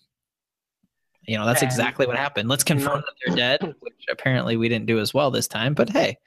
[1.26, 2.48] you know that's exactly what happened.
[2.48, 2.78] Let's mm-hmm.
[2.78, 5.74] confirm that they're dead, which apparently we didn't do as well this time.
[5.74, 6.18] But hey,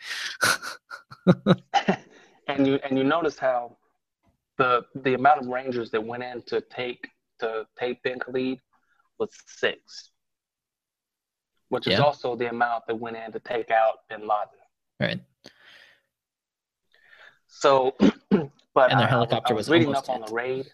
[2.48, 3.78] and you and you notice how
[4.58, 7.08] the the amount of Rangers that went in to take
[7.40, 8.60] to take Ben Khalid
[9.18, 10.12] was six,
[11.70, 14.60] which is also the amount that went in to take out Bin Laden.
[15.00, 15.20] right?
[17.48, 17.96] So,
[18.30, 20.68] but And their I- helicopter I was reading almost up on the raid.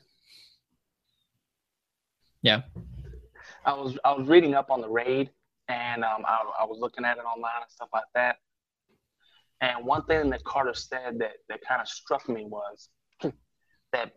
[2.41, 2.61] Yeah.
[3.65, 5.29] I was I was reading up on the raid,
[5.67, 8.37] and um, I, I was looking at it online and stuff like that.
[9.61, 12.89] And one thing that Carter said that that kind of struck me was
[13.91, 14.13] that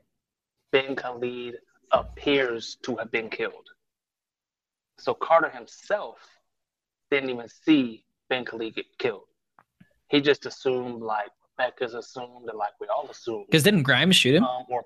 [0.73, 1.57] Ben Khalid
[1.93, 3.67] appears to have been killed.
[4.99, 6.19] So Carter himself
[7.11, 9.23] didn't even see Ben Khalid get killed.
[10.09, 14.35] He just assumed, like Becca's assumed, and like we all assumed, Because didn't Grimes shoot
[14.35, 14.45] him?
[14.45, 14.85] um, or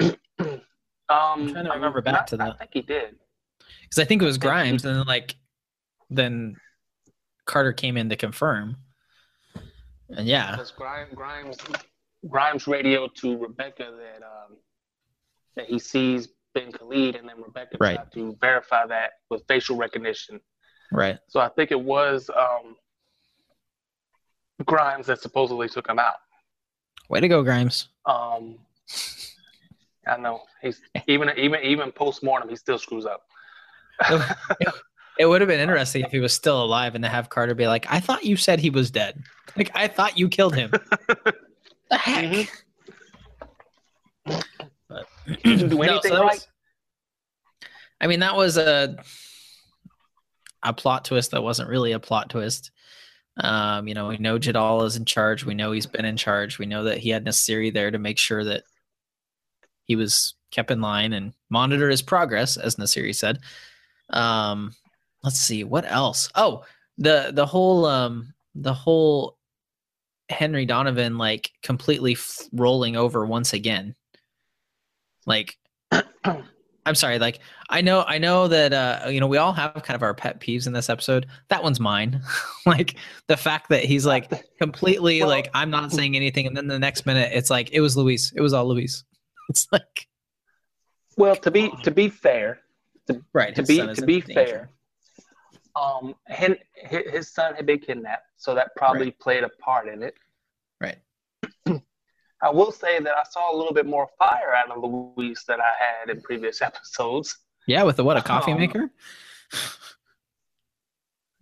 [0.00, 2.54] um, trying to remember back not- to that.
[2.54, 3.16] I think he did.
[3.82, 5.36] Because I think it was Grimes, and then like
[6.10, 6.56] then
[7.46, 8.76] Carter came in to confirm.
[10.10, 11.56] And yeah, Because Grimes, Grimes,
[12.28, 14.56] Grimes radioed to Rebecca that um,
[15.56, 17.96] that he sees Ben Khalid, and then Rebecca Right.
[17.96, 20.40] tried to verify that with facial recognition.
[20.92, 21.18] right.
[21.28, 22.76] So I think it was um,
[24.64, 26.14] Grimes that supposedly took him out.
[27.08, 27.88] Way to go, Grimes.
[28.06, 28.58] Um,
[30.06, 33.22] I know he's even even even post mortem he still screws up.
[35.18, 37.66] It would have been interesting if he was still alive and to have Carter be
[37.66, 39.22] like, "I thought you said he was dead.
[39.56, 40.70] Like I thought you killed him."
[41.90, 42.48] the heck.
[44.24, 45.06] But
[45.42, 46.48] Didn't do No, so anything that was-
[48.00, 48.96] I mean, that was a
[50.62, 52.70] a plot twist that wasn't really a plot twist.
[53.38, 55.44] Um, you know, we know Jadal is in charge.
[55.44, 56.58] We know he's been in charge.
[56.58, 58.64] We know that he had Nasiri there to make sure that
[59.84, 63.38] he was kept in line and monitor his progress, as Nasiri said.
[64.10, 64.72] Um,
[65.22, 66.28] let's see what else.
[66.34, 66.64] Oh,
[66.98, 69.36] the the whole um the whole
[70.28, 73.94] Henry Donovan like completely f- rolling over once again.
[75.26, 75.56] Like
[76.86, 79.96] I'm sorry, like I know I know that uh you know we all have kind
[79.96, 81.26] of our pet peeves in this episode.
[81.48, 82.22] That one's mine.
[82.66, 86.68] like the fact that he's like completely Well- like I'm not saying anything and then
[86.68, 88.32] the next minute it's like it was Luis.
[88.32, 89.04] It was all Luis.
[89.48, 90.08] It's like
[91.16, 92.60] Well, to be to be fair,
[93.32, 94.70] right to be to be fair,
[95.74, 96.56] um, Hen,
[96.90, 100.14] hi- his son had been kidnapped, so that probably played a part in it.
[100.80, 100.98] Right.
[102.42, 104.82] I will say that I saw a little bit more fire out of
[105.16, 107.36] Luis than I had in previous episodes.
[107.66, 108.90] Yeah, with the what a coffee Um, maker?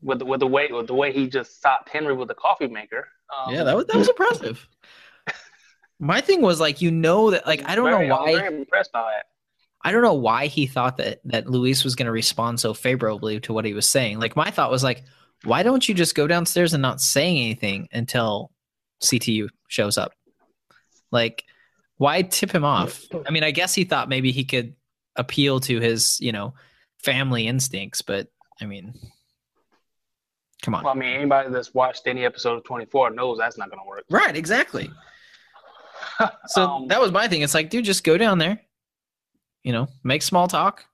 [0.02, 2.66] With the, with the way with the way he just stopped Henry with the coffee
[2.68, 3.08] maker.
[3.34, 4.68] Um, yeah, that was that was impressive.
[5.98, 8.92] My thing was like you know that like I don't very- know why very impressed
[8.92, 9.24] by that.
[9.84, 13.38] I don't know why he thought that that Luis was going to respond so favorably
[13.40, 14.18] to what he was saying.
[14.18, 15.04] Like my thought was like,
[15.44, 18.50] why don't you just go downstairs and not saying anything until
[19.02, 20.12] CTU shows up?
[21.10, 21.44] Like,
[21.98, 23.04] why tip him off?
[23.26, 24.74] I mean, I guess he thought maybe he could
[25.16, 26.54] appeal to his, you know,
[26.98, 28.28] family instincts, but
[28.60, 28.94] I mean,
[30.62, 30.82] come on.
[30.82, 33.86] Well, I mean, anybody that's watched any episode of 24 knows that's not going to
[33.88, 34.04] work.
[34.10, 34.90] Right, exactly.
[36.46, 37.42] So Um, that was my thing.
[37.42, 38.60] It's like, dude, just go down there.
[39.64, 40.84] You know, make small talk.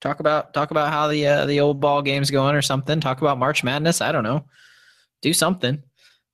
[0.00, 3.00] Talk about talk about how the uh, the old ball game's going or something.
[3.00, 4.00] Talk about March Madness.
[4.00, 4.46] I don't know.
[5.22, 5.82] Do something.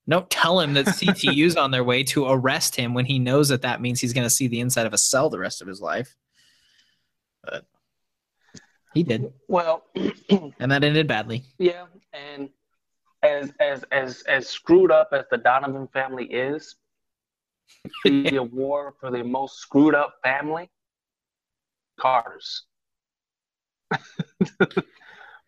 [0.09, 3.61] Don't tell him that CTU's on their way to arrest him when he knows that
[3.61, 5.79] that means he's going to see the inside of a cell the rest of his
[5.79, 6.15] life.
[7.43, 7.65] But
[8.93, 11.43] he did, well, and that ended badly.
[11.57, 12.49] Yeah, and
[13.23, 16.75] as as as as screwed up as the Donovan family is,
[18.03, 20.69] the award for the most screwed up family,
[21.99, 22.63] Carter's.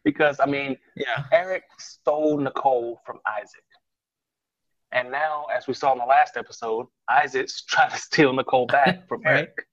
[0.04, 1.24] because I mean, Yeah.
[1.32, 3.64] Eric stole Nicole from Isaac.
[4.92, 9.08] And now, as we saw in the last episode, Isaac's trying to steal Nicole back
[9.08, 9.38] from Right.
[9.38, 9.68] Eric.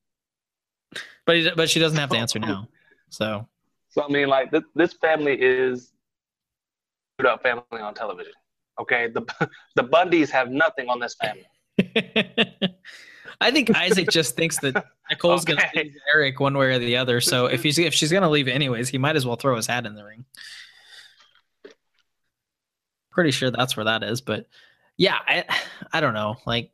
[1.27, 2.69] But he, but she doesn't have to answer um, now.
[3.11, 3.47] So
[3.91, 5.93] So I mean, like this, this family is
[7.19, 8.33] screwed up family on television.
[8.81, 9.23] Okay, the
[9.77, 11.45] the Bundys have nothing on this family.
[13.41, 15.85] I think Isaac just thinks that Nicole's gonna Okay.
[15.85, 17.21] leave Eric one way or the other.
[17.21, 19.87] So if he's if she's gonna leave anyways, he might as well throw his hat
[19.87, 20.25] in the ring.
[23.11, 24.47] Pretty sure that's where that is, but
[24.97, 25.45] yeah, I
[25.93, 26.37] I don't know.
[26.47, 26.71] Like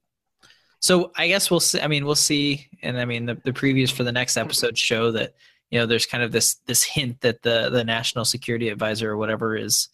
[0.81, 3.91] so I guess we'll see I mean we'll see and I mean the, the previews
[3.91, 5.35] for the next episode show that
[5.71, 9.17] you know there's kind of this this hint that the the national security advisor or
[9.17, 9.89] whatever is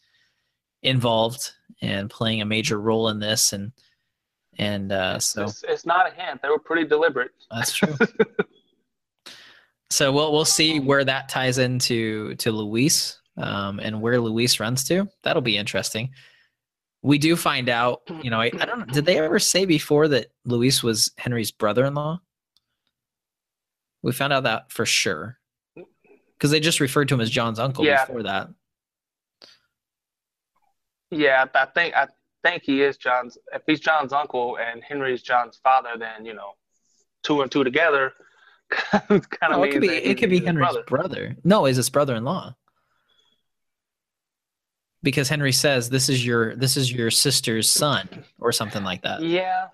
[0.82, 3.72] involved and playing a major role in this and
[4.58, 6.42] and uh so It's, it's not a hint.
[6.42, 7.30] They were pretty deliberate.
[7.50, 7.94] that's true
[9.90, 14.84] so we'll we'll see where that ties into to Luis um, and where Luis runs
[14.84, 15.08] to.
[15.22, 16.10] That'll be interesting.
[17.02, 18.86] We do find out, you know, I, I don't know.
[18.94, 22.20] Did they ever say before that Luis was Henry's brother-in-law?
[24.02, 25.38] We found out that for sure
[26.38, 28.04] because they just referred to him as John's uncle Yeah.
[28.06, 28.48] before that.
[31.10, 32.08] Yeah, I think I
[32.42, 33.38] think he is John's.
[33.52, 36.52] If he's John's uncle and Henry's John's father, then you know,
[37.22, 38.12] two and two together,
[38.70, 40.84] kind of Oh, it could be it could be Henry's brother.
[40.86, 41.36] brother.
[41.44, 42.54] No, he's his brother-in-law.
[45.02, 49.22] Because Henry says this is your this is your sister's son or something like that.
[49.22, 49.66] Yeah,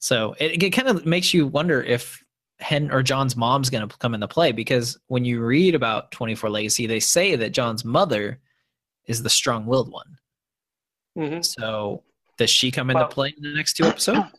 [0.00, 2.22] So it, it kind of makes you wonder if
[2.60, 6.50] Hen or John's mom's going to come into play because when you read about 24
[6.50, 8.38] Legacy, they say that John's mother
[9.06, 10.18] is the strong willed one.
[11.16, 12.02] Hmm So
[12.38, 14.28] does she come into Well- play in the next two episodes?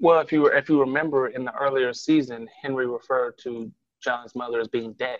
[0.00, 3.70] Well, if you if you remember in the earlier season, Henry referred to
[4.02, 5.18] John's mother as being dead.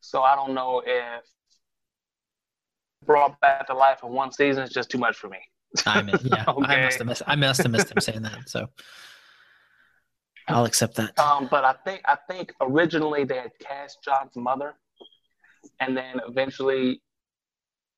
[0.00, 1.24] So I don't know if
[3.06, 5.38] brought back to life in one season is just too much for me.
[5.86, 7.22] I mean, yeah, I must have missed.
[7.26, 8.48] I must have missed him saying that.
[8.48, 8.68] So
[10.48, 11.18] I'll accept that.
[11.18, 14.74] Um, but I think I think originally they had cast John's mother,
[15.80, 17.00] and then eventually,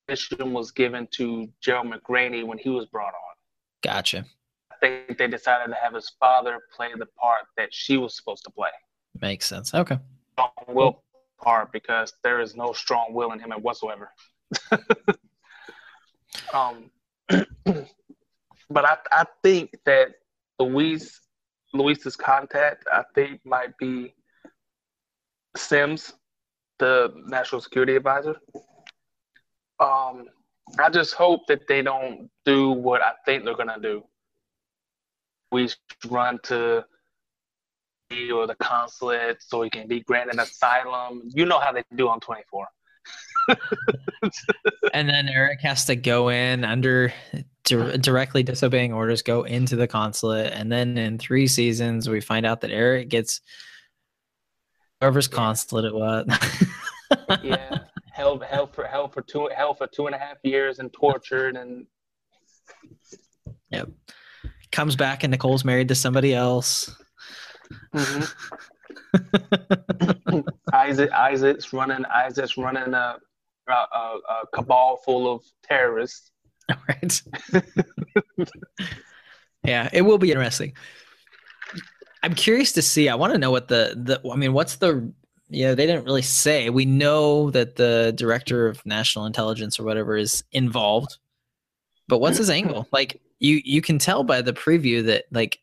[0.08, 3.34] mission was given to Gerald McRaney when he was brought on.
[3.82, 4.24] Gotcha.
[4.70, 8.44] I think they decided to have his father play the part that she was supposed
[8.44, 8.68] to play,
[9.20, 9.72] Makes sense.
[9.74, 9.98] Okay.
[10.34, 11.02] strong will
[11.40, 14.10] part, because there is no strong will in him whatsoever.
[16.54, 16.90] um,
[17.28, 20.14] but I I think that
[20.58, 21.20] Luis
[21.72, 24.14] Luis's contact I think might be
[25.56, 26.14] Sims,
[26.78, 28.36] the national security advisor.
[29.78, 30.26] Um,
[30.78, 34.04] I just hope that they don't do what I think they're gonna do.
[35.52, 35.70] We
[36.08, 36.84] run to
[38.10, 41.22] the- or the consulate so he can be granted asylum.
[41.34, 42.66] You know how they do on 24.
[44.92, 47.12] And then Eric has to go in under
[47.64, 52.46] dir- directly disobeying orders, go into the consulate, and then in three seasons we find
[52.46, 53.40] out that Eric gets
[55.00, 56.26] whoever's consulate it was.
[57.44, 57.78] Yeah,
[58.16, 61.54] held held for held for two held for two and a half years and tortured
[61.56, 61.86] and
[63.70, 63.90] Yep.
[64.72, 66.96] Comes back and Nicole's married to somebody else.
[67.94, 68.24] Mm-hmm.
[70.72, 73.16] Isaac Isaac's running Isaac's running a
[73.68, 76.30] a, a, a cabal full of terrorists.
[76.88, 77.22] right.
[79.64, 80.72] yeah, it will be interesting.
[82.22, 83.08] I'm curious to see.
[83.08, 84.20] I want to know what the the.
[84.30, 85.12] I mean, what's the?
[85.48, 86.70] Yeah, they didn't really say.
[86.70, 91.18] We know that the director of national intelligence or whatever is involved,
[92.08, 92.88] but what's his angle?
[92.92, 95.60] Like you, you can tell by the preview that like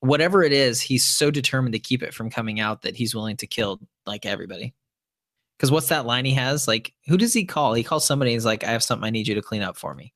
[0.00, 3.36] whatever it is, he's so determined to keep it from coming out that he's willing
[3.38, 4.74] to kill like everybody.
[5.56, 6.68] Because what's that line he has?
[6.68, 7.74] Like, who does he call?
[7.74, 8.30] He calls somebody.
[8.30, 10.14] He's like, "I have something I need you to clean up for me."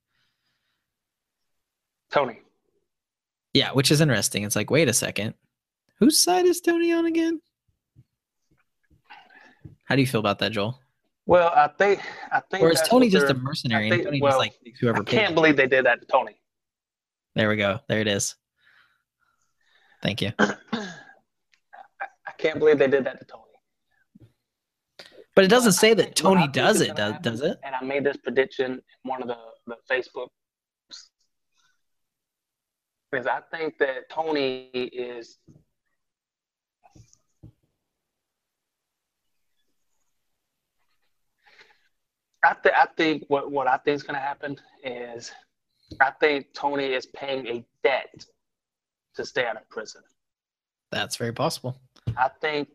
[2.12, 2.40] Tony.
[3.52, 4.44] Yeah, which is interesting.
[4.44, 5.34] It's like, wait a second,
[5.98, 7.40] whose side is Tony on again?
[9.92, 10.80] How do you feel about that, Joel?
[11.26, 12.00] Well, I think
[12.32, 15.04] I think Or is Tony just a mercenary think- Tony well, just like whoever I
[15.04, 15.34] can't him?
[15.34, 16.40] believe they did that to Tony.
[17.34, 17.78] There we go.
[17.90, 18.34] There it is.
[20.02, 20.32] Thank you.
[20.38, 20.56] I
[22.38, 24.30] can't believe they did that to Tony.
[25.36, 27.58] But it doesn't say that think- what I Tony does it, does, does it?
[27.62, 29.36] And I made this prediction in one of the,
[29.66, 30.28] the Facebook
[33.10, 35.36] because I think that Tony is
[42.44, 45.32] I, th- I think what, what I think is going to happen is
[46.00, 48.24] I think Tony is paying a debt
[49.14, 50.02] to stay out of prison.
[50.90, 51.76] That's very possible.
[52.16, 52.68] I think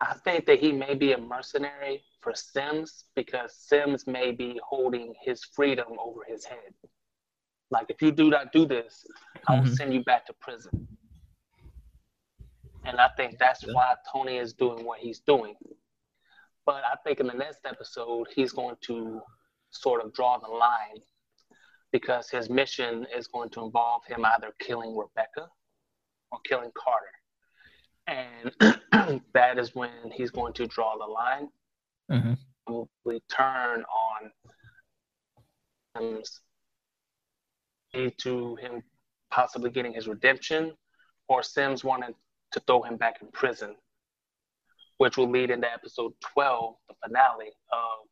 [0.00, 5.14] I think that he may be a mercenary for Sims because Sims may be holding
[5.22, 6.74] his freedom over his head.
[7.70, 9.04] Like if you do not do this,
[9.46, 9.76] I will Mhm.
[9.76, 10.88] send you back to prison.
[12.84, 15.54] And I think that's why Tony is doing what he's doing.
[16.64, 19.20] But I think in the next episode, he's going to
[19.70, 21.02] sort of draw the line
[21.90, 25.48] because his mission is going to involve him either killing Rebecca
[26.30, 27.06] or killing Carter.
[28.06, 31.48] And that is when he's going to draw the line,
[32.10, 32.36] Mhm.
[32.66, 34.32] probably turn on
[37.94, 38.82] lead to him
[39.30, 40.76] possibly getting his redemption,
[41.28, 42.14] or Sims wanting
[42.52, 43.76] to throw him back in prison,
[44.98, 48.08] which will lead into episode 12, the finale of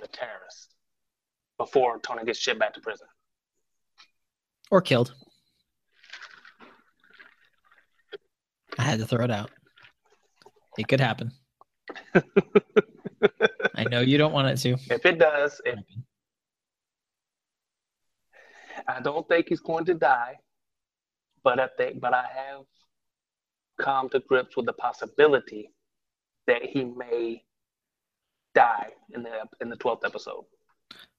[0.00, 0.74] the terrorist,
[1.58, 3.06] before Tony gets shipped back to prison.
[4.70, 5.14] Or killed.
[8.78, 9.50] I had to throw it out.
[10.78, 11.32] It could happen.
[13.74, 14.76] I know you don't want it to.
[14.92, 15.78] If it does, if,
[18.88, 20.36] I don't think he's going to die,
[21.42, 22.62] but I think, but I have
[23.78, 25.72] come to grips with the possibility
[26.46, 27.42] that he may
[28.54, 30.44] die in the in the twelfth episode.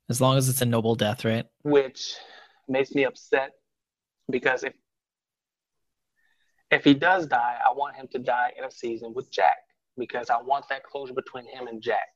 [0.09, 1.45] As long as it's a noble death, right?
[1.63, 2.15] Which
[2.67, 3.51] makes me upset
[4.29, 4.73] because if
[6.71, 9.57] if he does die, I want him to die in a season with Jack
[9.97, 12.09] because I want that closure between him and Jack.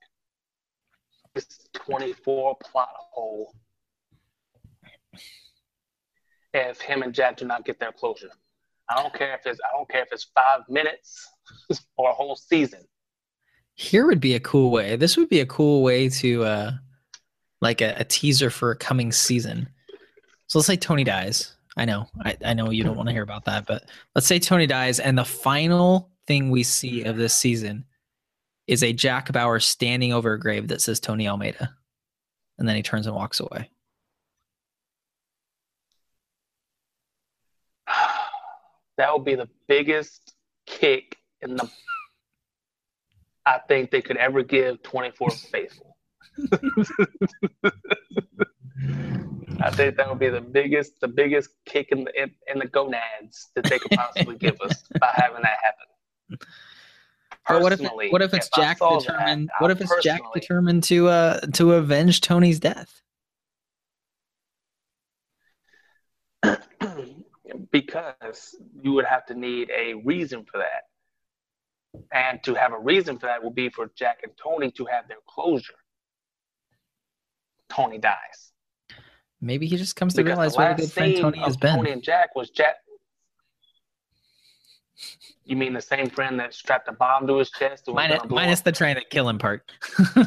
[1.33, 3.53] This 24 plot hole
[6.53, 8.31] if him and Jack do not get their closure.
[8.91, 11.27] I don't care if it's I don't care if it's five minutes
[11.97, 12.81] or a whole season.
[13.75, 14.95] Here would be a cool way.
[14.95, 16.71] This would be a cool way to uh
[17.61, 19.69] like a, a teaser for a coming season.
[20.47, 21.55] So let's say Tony dies.
[21.77, 24.39] I know, I, I know you don't want to hear about that, but let's say
[24.39, 27.85] Tony dies, and the final thing we see of this season
[28.67, 31.73] is a Jack Bauer standing over a grave that says Tony Almeida,
[32.57, 33.69] and then he turns and walks away.
[38.97, 40.33] That would be the biggest
[40.65, 41.69] kick in the
[43.45, 45.97] I think they could ever give 24 faithful.
[49.63, 52.67] I think that would be the biggest, the biggest kick in the in, in the
[52.67, 56.39] gonads that they could possibly give us by having that happen.
[57.47, 59.49] But what if it, what if it's if Jack determined?
[59.49, 63.01] That, what if it's Jack determined to uh to avenge Tony's death?
[67.71, 70.83] because you would have to need a reason for that.
[72.13, 75.07] And to have a reason for that would be for Jack and Tony to have
[75.07, 75.73] their closure.
[77.69, 78.51] Tony dies.
[79.41, 81.75] Maybe he just comes to because realize what a good friend Tony has been.
[81.75, 82.75] Tony and Jack was Jack.
[85.45, 87.87] You mean the same friend that strapped a bomb to his chest?
[87.87, 89.69] Minus, minus the trying to kill him part.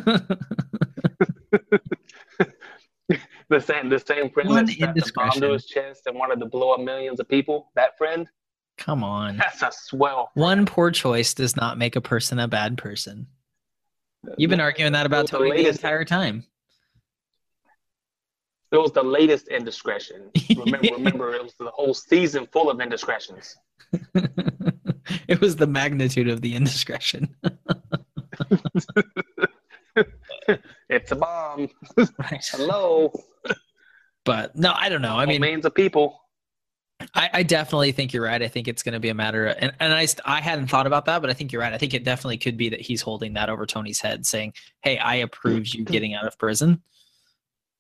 [3.49, 6.41] the same the same friend One that strapped a bomb to his chest and wanted
[6.41, 7.71] to blow up millions of people.
[7.75, 8.27] That friend.
[8.77, 9.37] Come on.
[9.37, 10.31] That's a swell.
[10.35, 10.43] Friend.
[10.43, 13.29] One poor choice does not make a person a bad person.
[14.37, 16.45] You've been arguing that about Tony the, the entire time.
[18.73, 20.31] It was the latest indiscretion.
[20.57, 23.55] Remember, remember, it was the whole season full of indiscretions.
[25.29, 27.37] it was the magnitude of the indiscretion.
[30.95, 31.69] it's a bomb.
[31.97, 32.47] Right.
[32.51, 33.13] Hello.
[34.25, 35.17] But no, I don't know.
[35.17, 36.21] I mean, millions of people.
[37.15, 38.41] I, I, definitely think you're right.
[38.41, 40.87] I think it's going to be a matter, of, and and I I hadn't thought
[40.87, 41.73] about that, but I think you're right.
[41.73, 44.97] I think it definitely could be that he's holding that over Tony's head, saying, "Hey,
[44.97, 46.83] I approve you getting out of prison,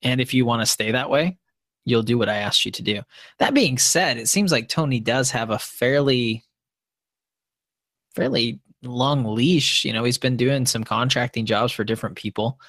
[0.02, 1.38] and if you want to stay that way,
[1.84, 3.02] you'll do what I asked you to do."
[3.38, 6.44] That being said, it seems like Tony does have a fairly
[8.14, 9.84] fairly long leash.
[9.84, 12.60] You know, he's been doing some contracting jobs for different people,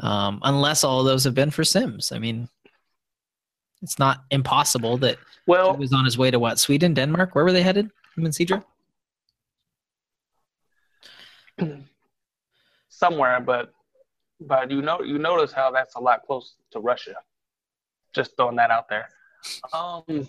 [0.00, 2.12] um, unless all those have been for Sims.
[2.12, 2.48] I mean,
[3.82, 7.34] it's not impossible that well he was on his way to what Sweden, Denmark.
[7.34, 7.90] Where were they headed?
[8.16, 8.64] Him and Cedra?
[12.88, 13.72] Somewhere, but
[14.40, 17.14] but you know you notice how that's a lot close to Russia.
[18.14, 19.08] Just throwing that out there.
[19.72, 20.28] Um,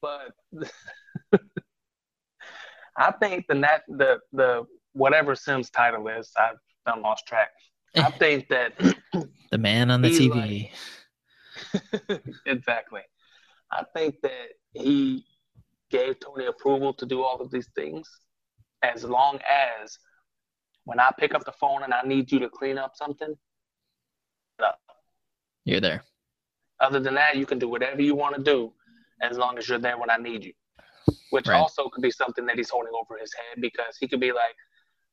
[0.00, 0.32] but
[2.96, 6.58] I think the nat the the whatever Sims title is, I've
[6.88, 7.50] done lost track.
[7.96, 8.78] I think that
[9.50, 10.70] the man on the TV.
[12.08, 13.02] Like, exactly.
[13.70, 15.24] I think that he
[15.90, 18.08] gave Tony approval to do all of these things
[18.82, 19.98] as long as
[20.84, 23.34] when I pick up the phone and I need you to clean up something,
[25.64, 26.02] you're there.
[26.80, 28.72] Other than that, you can do whatever you want to do
[29.20, 30.52] as long as you're there when I need you
[31.30, 31.56] which right.
[31.56, 34.54] also could be something that he's holding over his head because he could be like,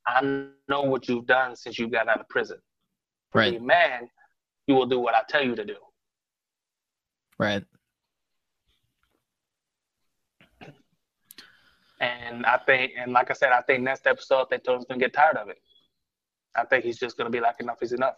[0.08, 2.58] I know what you've done since you got out of prison.
[3.34, 3.62] Right.
[3.62, 4.08] man,
[4.68, 5.76] you will do what I tell you to do.
[7.38, 7.64] Right.
[12.00, 15.00] And I think, and like I said, I think next episode, I think Tony's gonna
[15.00, 15.58] get tired of it.
[16.56, 18.16] I think he's just gonna be like, enough is enough.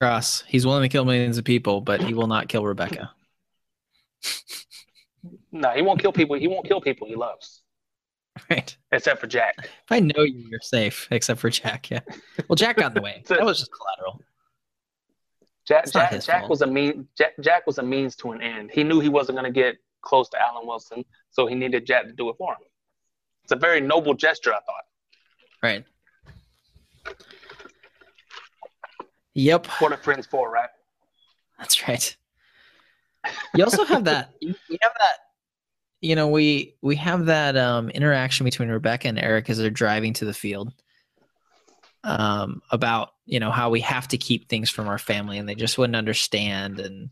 [0.00, 0.44] Cross.
[0.46, 3.12] He's willing to kill millions of people, but he will not kill Rebecca.
[5.52, 6.36] No, he won't kill people.
[6.36, 7.62] He won't kill people he loves.
[8.50, 8.76] Right.
[8.92, 9.54] except for Jack.
[9.58, 11.90] If I know you, you're safe, except for Jack.
[11.90, 12.00] Yeah.
[12.48, 13.22] Well, Jack got in the way.
[13.28, 14.20] That was just collateral.
[15.66, 17.08] Jack, Jack, Jack was a mean.
[17.18, 18.70] Jack, Jack was a means to an end.
[18.72, 22.06] He knew he wasn't going to get close to Alan Wilson, so he needed Jack
[22.06, 22.60] to do it for him.
[23.42, 24.84] It's a very noble gesture, I thought.
[25.62, 25.84] Right.
[29.34, 29.66] Yep.
[29.80, 30.68] What are friends for, right?
[31.58, 32.16] That's right.
[33.54, 34.30] You also have that.
[34.40, 35.16] You have that.
[36.00, 40.12] You know, we we have that um, interaction between Rebecca and Eric as they're driving
[40.14, 40.72] to the field.
[42.04, 45.54] Um, about you know how we have to keep things from our family, and they
[45.54, 46.78] just wouldn't understand.
[46.78, 47.10] And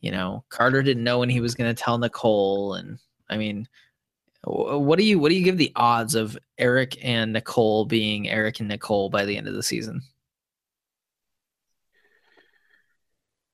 [0.00, 2.74] you know, Carter didn't know when he was going to tell Nicole.
[2.74, 2.98] And
[3.28, 3.68] I mean,
[4.44, 8.60] what do you what do you give the odds of Eric and Nicole being Eric
[8.60, 10.02] and Nicole by the end of the season?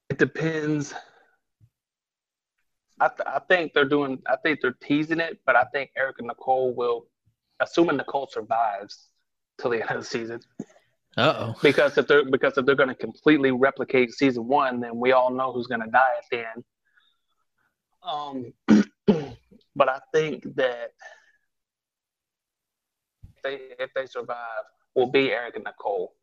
[0.09, 0.95] It depends.
[3.01, 4.23] I, th- I think they're doing.
[4.27, 7.07] I think they're teasing it, but I think Eric and Nicole will,
[7.61, 9.09] assuming Nicole survives
[9.61, 10.41] till the end of the season,
[11.17, 11.55] Uh oh.
[11.63, 15.31] because if they're because if they're going to completely replicate season one, then we all
[15.31, 16.65] know who's going to die at the end.
[18.03, 18.85] Um,
[19.77, 20.93] but I think that
[23.37, 26.15] if they if they survive, will be Eric and Nicole,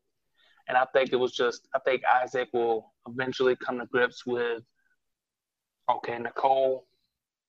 [0.67, 4.63] and I think it was just I think Isaac will eventually come to grips with,
[5.89, 6.85] okay, Nicole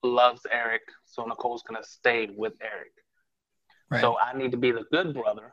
[0.03, 2.93] loves Eric, so Nicole's going to stay with Eric.
[3.91, 4.01] Right.
[4.01, 5.53] So I need to be the good brother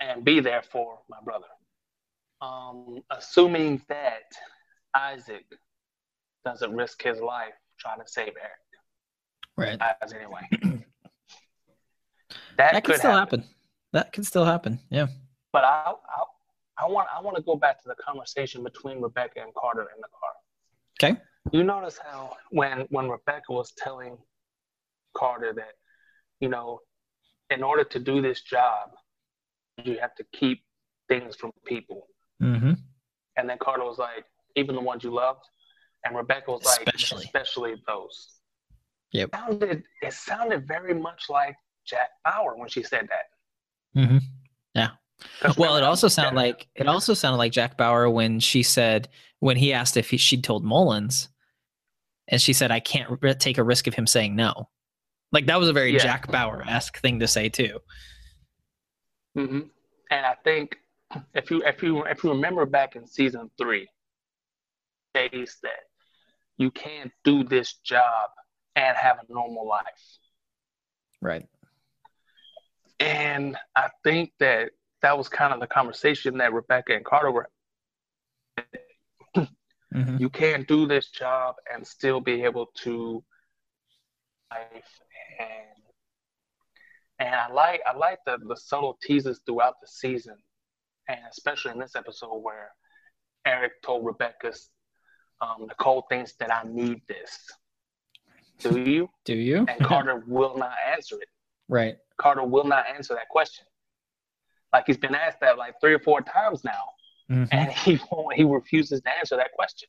[0.00, 1.46] and be there for my brother.
[2.40, 4.32] Um, assuming that
[4.94, 5.44] Isaac
[6.44, 9.78] doesn't risk his life trying to save Eric.
[9.80, 9.94] right.
[10.02, 10.40] As anyway.
[12.56, 13.40] that, that could could still happen.
[13.40, 13.54] happen.
[13.92, 14.80] That could still happen.
[14.90, 15.06] Yeah.
[15.52, 19.40] But I, I, I want, I want to go back to the conversation between Rebecca
[19.40, 20.32] and Carter in the car.
[21.00, 21.20] Okay.
[21.52, 24.16] You notice how when when Rebecca was telling
[25.16, 25.72] Carter that,
[26.40, 26.80] you know,
[27.50, 28.90] in order to do this job,
[29.82, 30.64] you have to keep
[31.08, 32.08] things from people.
[32.42, 32.72] Mm-hmm.
[33.36, 34.24] And then Carter was like,
[34.56, 35.44] even the ones you loved.
[36.04, 37.24] And Rebecca was like, Especially.
[37.24, 38.28] especially those.
[39.12, 39.30] Yep.
[39.32, 44.00] It sounded, it sounded very much like Jack Bauer when she said that.
[44.00, 44.18] Mm-hmm.
[45.40, 49.08] 'Cause Well, it also sounded like it also sounded like Jack Bauer when she said
[49.38, 51.28] when he asked if he, she'd told Mullins,
[52.28, 54.68] and she said, "I can't r- take a risk of him saying no."
[55.32, 55.98] Like that was a very Yeah.
[55.98, 57.80] Jack Bauer esque thing to say too.
[59.36, 59.70] Mhm.
[60.10, 60.78] And I think
[61.34, 63.88] if you if you if you remember back in season three,
[65.12, 65.70] they said
[66.56, 68.30] you can't do this job
[68.76, 70.18] and have a normal life.
[71.20, 71.48] Right.
[73.00, 74.70] And I think that
[75.02, 77.48] that was kind of the conversation that Rebecca and Carter were.
[79.94, 80.16] Mm-hmm.
[80.18, 83.22] You can't do this job and still be able to
[84.50, 85.00] life
[85.38, 85.84] and
[87.18, 90.36] and I like I like the the subtle teases throughout the season,
[91.08, 92.72] and especially in this episode where
[93.46, 94.52] Eric told Rebecca,
[95.40, 97.48] um, Nicole thinks that I need this.
[98.58, 99.10] Do you?
[99.24, 99.66] Do you?
[99.68, 101.28] And Carter will not answer it.
[101.68, 101.96] right.
[102.16, 103.66] Carter will not answer that question.
[104.72, 106.84] Like he's been asked that like three or four times now,
[107.30, 107.48] Mhm.
[107.52, 109.88] and he won't, he refuses to answer that question.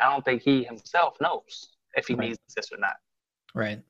[0.00, 2.28] I don't think he himself knows if he Right.
[2.30, 2.96] needs this or not.
[3.54, 3.82] Right.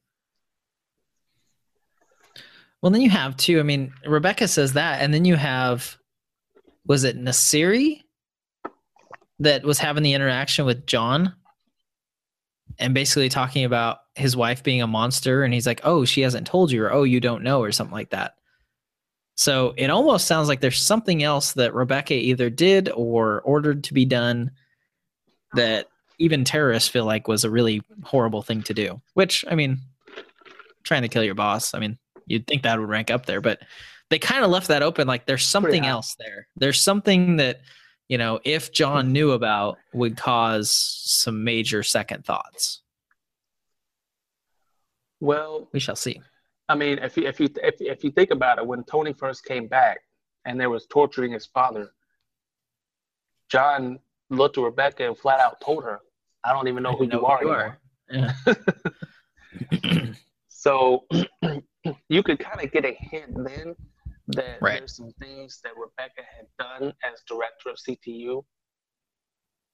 [2.81, 3.59] Well, then you have too.
[3.59, 5.99] I mean, Rebecca says that, and then you have,
[6.87, 8.03] was it Nasiri
[9.41, 11.35] that was having the interaction with John,
[12.79, 16.47] and basically talking about his wife being a monster, and he's like, "Oh, she hasn't
[16.47, 18.37] told you," or "Oh, you don't know," or something like that.
[19.39, 23.95] So it almost sounds like there's something else that Rebecca either did or ordered to
[23.95, 24.51] be done
[25.53, 25.87] that
[26.19, 29.01] even terrorists feel like was a really horrible thing to do.
[29.15, 29.79] Which, I mean,
[30.83, 33.61] trying to kill your boss, I mean, you'd think that would rank up there, but
[34.11, 35.91] they kind of left that open like there's oh, something high.
[35.91, 36.49] else there.
[36.57, 37.61] There's something that,
[38.09, 42.83] you know, if John knew about would cause some major second thoughts.
[45.21, 46.21] Well, We shall see.
[46.69, 49.45] I mean, if you if you if, if you think about it, when Tony first
[49.45, 49.99] came back
[50.45, 51.91] and there was torturing his father,
[53.51, 53.99] John
[54.31, 56.01] looked to Rebecca and flat out told her,
[56.45, 57.79] "I don't even know who you are anymore."
[58.11, 58.33] Yeah.
[60.59, 61.07] So
[62.09, 63.77] you could kind of get a hint then
[64.27, 64.81] that Right.
[64.81, 68.45] there's some things that Rebecca had done as director of CTU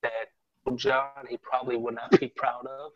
[0.03, 0.29] that
[0.77, 2.93] John he probably would not be proud of.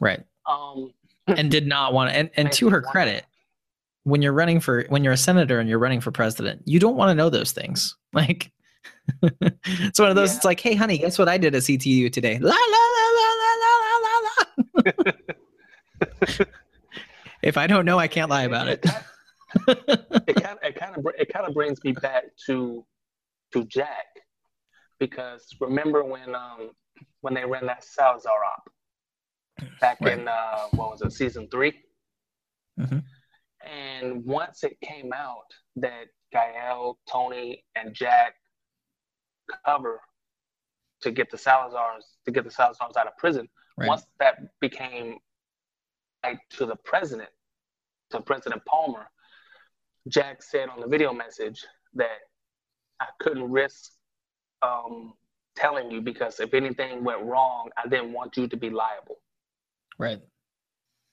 [0.00, 0.24] right.
[0.46, 0.94] Um,
[1.36, 2.16] and did not want to.
[2.16, 3.24] And, and to her credit,
[4.04, 6.96] when you're running for when you're a senator and you're running for president, you don't
[6.96, 7.96] want to know those things.
[8.12, 8.50] Like
[9.22, 10.30] it's one of those.
[10.30, 10.36] Yeah.
[10.36, 12.38] It's like, hey, honey, guess what I did at CTU today?
[12.38, 14.44] La la la la la la la.
[16.38, 16.46] la.
[17.42, 18.86] if I don't know, I can't lie about it.
[19.68, 22.86] it kind of it kind of it kind of brings me back to
[23.52, 24.06] to Jack
[24.98, 26.70] because remember when um
[27.20, 28.70] when they ran that Salazar op
[29.80, 30.18] back Right.
[30.18, 31.72] in uh what was it season 3
[32.78, 33.02] Mhm.
[33.62, 35.46] and once it came out
[35.76, 38.34] that Gael, Tony, and Jack
[39.64, 40.00] cover
[41.00, 43.48] to get the Salazars to get the Salazars out of prison.
[43.78, 43.88] Right.
[43.88, 45.18] Once that became
[46.24, 47.30] like to the president,
[48.10, 49.08] to President Palmer,
[50.08, 52.18] Jack said on the video message that
[53.00, 53.92] I couldn't risk
[54.62, 55.14] um,
[55.54, 59.20] telling you because if anything went wrong, I didn't want you to be liable.
[59.98, 60.20] Right.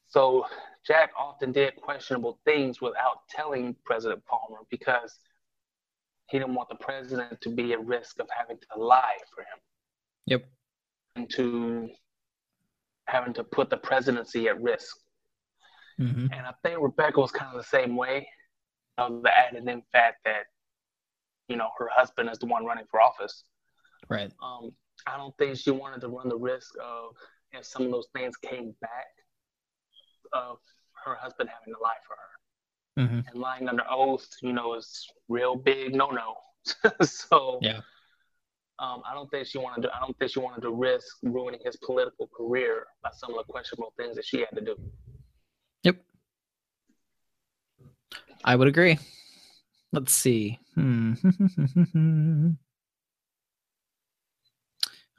[0.07, 0.45] So
[0.85, 5.17] Jack often did questionable things without telling President Palmer because
[6.29, 9.59] he didn't want the president to be at risk of having to lie for him
[10.25, 10.45] Yep.
[11.15, 11.89] and to
[13.07, 14.97] having to put the presidency at risk.
[15.97, 18.27] hmm And I think Rebecca was kind of the same way.
[18.99, 20.43] of the added in fact that,
[21.47, 23.43] you know, her husband is the one running for office.
[24.07, 24.31] Right.
[24.41, 24.71] Um,
[25.07, 27.15] I don't think she wanted to run the risk of
[27.53, 29.07] if some of those things came back
[30.33, 30.57] of
[31.05, 33.07] her husband having to lie for her.
[33.07, 36.35] hmm And lying under oath, you know, is real big no no.
[37.05, 37.81] so Yeah.
[38.79, 41.59] um, I don't think she wanted to I don't think she wanted to risk ruining
[41.63, 44.75] his political career by some of the questionable things that she had to do.
[45.83, 45.97] Yep.
[48.45, 48.97] I would agree.
[49.91, 50.59] Let's see.
[50.75, 51.13] Hmm.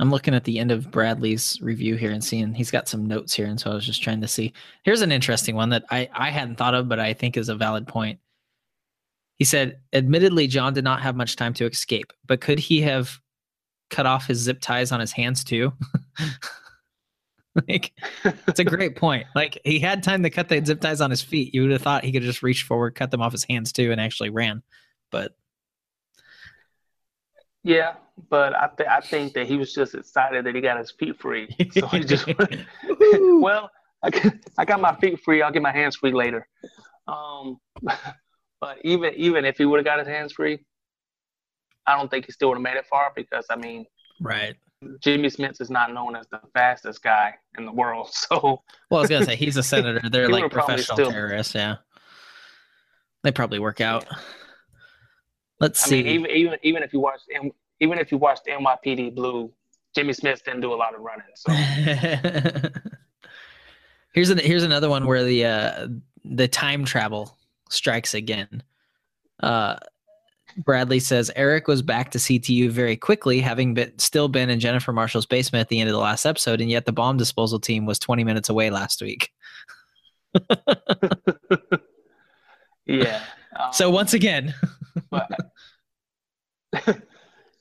[0.01, 3.32] I'm looking at the end of Bradley's review here and seeing he's got some notes
[3.32, 4.53] here, and so I was just trying to see.
[4.82, 7.55] Here's an interesting one that I I hadn't thought of, but I think is a
[7.55, 8.18] valid point.
[9.36, 13.20] He said, "Admittedly, John did not have much time to escape, but could he have
[13.90, 15.72] cut off his zip ties on his hands too?"
[17.68, 17.92] like,
[18.49, 19.26] it's a great point.
[19.36, 21.55] Like he had time to cut the zip ties on his feet.
[21.55, 23.92] You would have thought he could just reach forward, cut them off his hands too,
[23.92, 24.62] and actually ran.
[25.12, 25.36] But
[27.64, 27.94] Yeah,
[28.28, 31.18] but I th- I think that he was just excited that he got his feet
[31.18, 31.48] free.
[31.72, 32.26] So he just
[33.40, 33.70] well,
[34.02, 35.40] I got, I got my feet free.
[35.42, 36.46] I'll get my hands free later.
[37.08, 37.58] Um,
[38.60, 40.58] but even even if he would have got his hands free,
[41.86, 43.86] I don't think he still would have made it far because I mean
[44.20, 44.54] right.
[45.00, 48.10] Jimmy Smith is not known as the fastest guy in the world.
[48.12, 50.06] So Well, I was gonna say he's a senator.
[50.10, 51.54] They're like professional still- terrorists.
[51.54, 51.76] Yeah,
[53.22, 54.04] they probably work out.
[55.64, 56.02] Let's I see.
[56.02, 57.20] mean, even even even if you watch
[57.80, 59.50] even if you watched NYPD Blue,
[59.94, 61.24] Jimmy Smith didn't do a lot of running.
[61.34, 61.50] So
[64.12, 65.88] here's an here's another one where the uh
[66.22, 67.38] the time travel
[67.70, 68.62] strikes again.
[69.42, 69.76] Uh
[70.58, 74.92] Bradley says Eric was back to CTU very quickly, having been still been in Jennifer
[74.92, 77.86] Marshall's basement at the end of the last episode, and yet the bomb disposal team
[77.86, 79.30] was 20 minutes away last week.
[82.86, 83.22] yeah.
[83.58, 84.52] Um, So once again,
[85.10, 85.28] but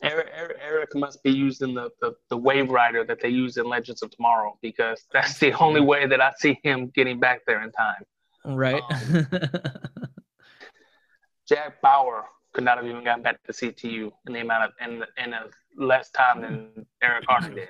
[0.04, 3.66] Eric, Eric, Eric must be using the, the, the wave rider that they use in
[3.70, 5.86] Legends of Tomorrow because that's the only mm.
[5.86, 8.04] way that I see him getting back there in time.
[8.46, 8.84] right?
[8.90, 9.28] Um,
[11.48, 15.04] Jack Bauer could not have even gotten back to CTU in the amount of in
[15.24, 15.46] in a
[15.78, 17.70] less time than Eric Harden did.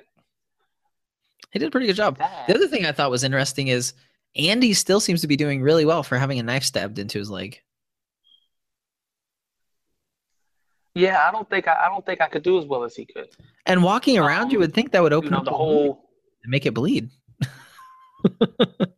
[1.52, 2.18] he did a pretty good job.
[2.18, 3.94] That- The other thing I thought was interesting is
[4.36, 7.30] Andy still seems to be doing really well for having a knife stabbed into his
[7.30, 7.60] leg.
[10.94, 13.06] Yeah, I don't think I, I don't think I could do as well as he
[13.06, 13.28] could.
[13.66, 16.10] And walking around, you Um, would think that would You open know, up the whole
[16.42, 17.10] and make it bleed.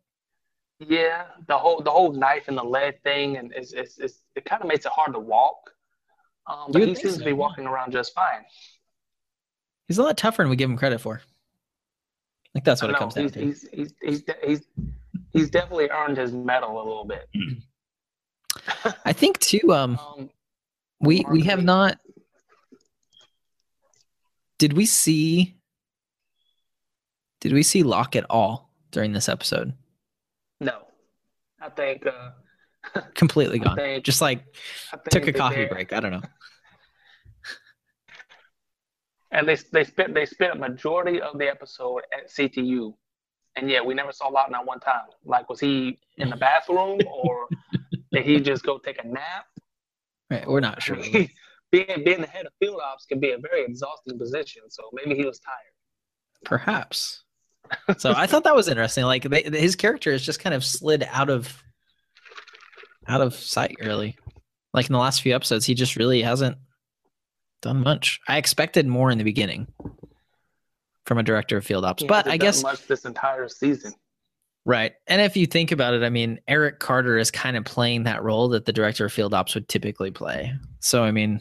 [0.78, 4.44] yeah, the whole the whole knife and the lead thing, and it's, it's, it's it
[4.44, 5.70] kind of makes it hard to walk.
[6.47, 8.44] Um, but he seems so, to be walking around just fine.
[9.88, 11.20] He's a lot tougher than we give him credit for.
[11.20, 13.40] I think that's what it comes down he's, to.
[13.40, 14.62] he's, he's, he's, he's,
[15.32, 17.28] he's definitely earned his medal a little bit.
[19.05, 19.72] I think too.
[19.72, 20.30] Um, Um,
[21.01, 21.99] we we have not.
[24.59, 25.57] Did we see?
[27.40, 29.74] Did we see Locke at all during this episode?
[30.61, 30.86] no,
[31.61, 33.76] I think uh, Completely gone.
[33.76, 34.44] think- Just like
[35.11, 35.92] took a coffee break.
[35.92, 36.22] I don't know.
[39.32, 42.94] and they they spent they spent a majority of the episode at CTU,
[43.57, 45.07] and yeah, we never saw Locke not one time.
[45.24, 47.47] Like, was he in the bathroom or
[48.12, 49.47] did he just go take a nap?
[50.31, 50.97] Right, we're not sure.
[51.72, 54.62] being being the head of field ops can be a very exhausting position.
[54.68, 55.57] So maybe he was tired.
[56.45, 57.22] Perhaps.
[57.99, 59.05] So I thought that was interesting.
[59.05, 61.62] Like they, his character has just kind of slid out of
[63.09, 64.16] out of sight, really.
[64.72, 66.59] Like in the last few episodes, he just really hasn't
[67.62, 68.20] done much.
[68.29, 69.66] I expected more in the beginning
[71.07, 73.95] from a director of field ops, He but I guess much this entire season.
[74.67, 74.93] Right.
[75.07, 78.25] And if you think about it, I mean, Eric Carter is kind of playing that
[78.25, 80.53] role that the director of field ops would typically play.
[80.81, 81.41] So I mean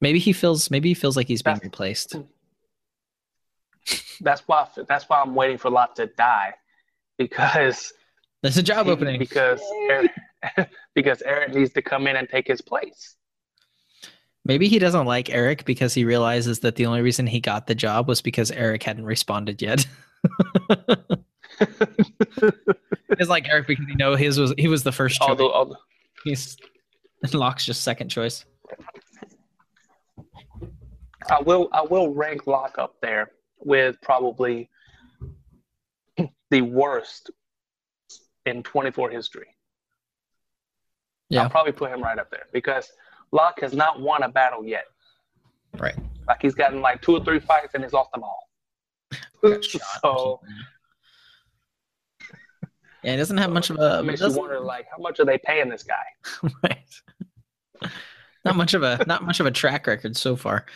[0.00, 2.16] maybe he feels maybe he feels like he's being That's- replaced.
[4.20, 6.54] That's why that's why I'm waiting for Locke to die,
[7.18, 7.92] because
[8.42, 9.18] There's a job opening.
[9.18, 9.60] because
[9.90, 10.12] Eric,
[10.94, 13.16] because Eric needs to come in and take his place.
[14.44, 17.74] Maybe he doesn't like Eric because he realizes that the only reason he got the
[17.74, 19.84] job was because Eric hadn't responded yet.
[23.18, 25.28] It's like Eric because you know his was he was the first choice.
[25.28, 25.76] Although, although
[26.24, 26.56] He's
[27.32, 28.44] Locke's just second choice.
[31.30, 33.30] I will I will rank Locke up there
[33.60, 34.68] with probably
[36.50, 37.30] the worst
[38.46, 39.46] in 24 history.
[41.30, 41.42] Yeah.
[41.42, 42.90] I'll probably put him right up there because
[43.32, 44.84] Locke has not won a battle yet.
[45.78, 45.96] Right.
[46.28, 48.48] Like he's gotten like two or three fights and he's lost them all.
[49.42, 50.40] Got shot or so.
[53.04, 55.38] Yeah, he doesn't have much of a makes you wonder like how much are they
[55.38, 56.48] paying this guy?
[56.62, 57.90] right.
[58.44, 60.66] Not much of a not much of a track record so far.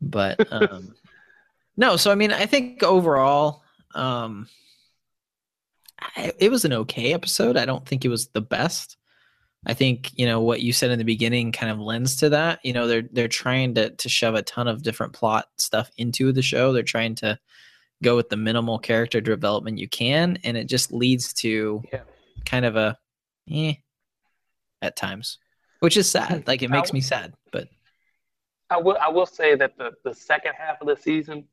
[0.00, 0.94] But um
[1.76, 3.62] no, so I mean I think overall
[3.94, 4.48] um
[6.16, 7.56] I, it was an okay episode.
[7.56, 8.96] I don't think it was the best.
[9.64, 12.58] I think, you know, what you said in the beginning kind of lends to that.
[12.64, 16.32] You know, they're they're trying to to shove a ton of different plot stuff into
[16.32, 16.72] the show.
[16.72, 17.38] They're trying to
[18.02, 22.02] go with the minimal character development you can and it just leads to Yeah.
[22.44, 22.98] kind of a
[23.50, 23.74] eh
[24.80, 25.38] at times
[25.80, 27.68] which is sad like it makes me sad but
[28.70, 31.44] I will I will say that the, the second half of the season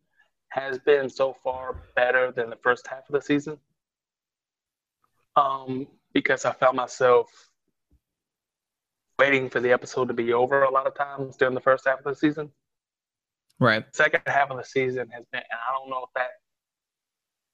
[0.49, 3.57] has been so far better than the first half of the season.
[5.35, 7.27] Um, because I found myself
[9.19, 11.99] waiting for the episode to be over a lot of times during the first half
[11.99, 12.51] of the season.
[13.59, 16.29] Right Second half of the season has been, and I don't know if that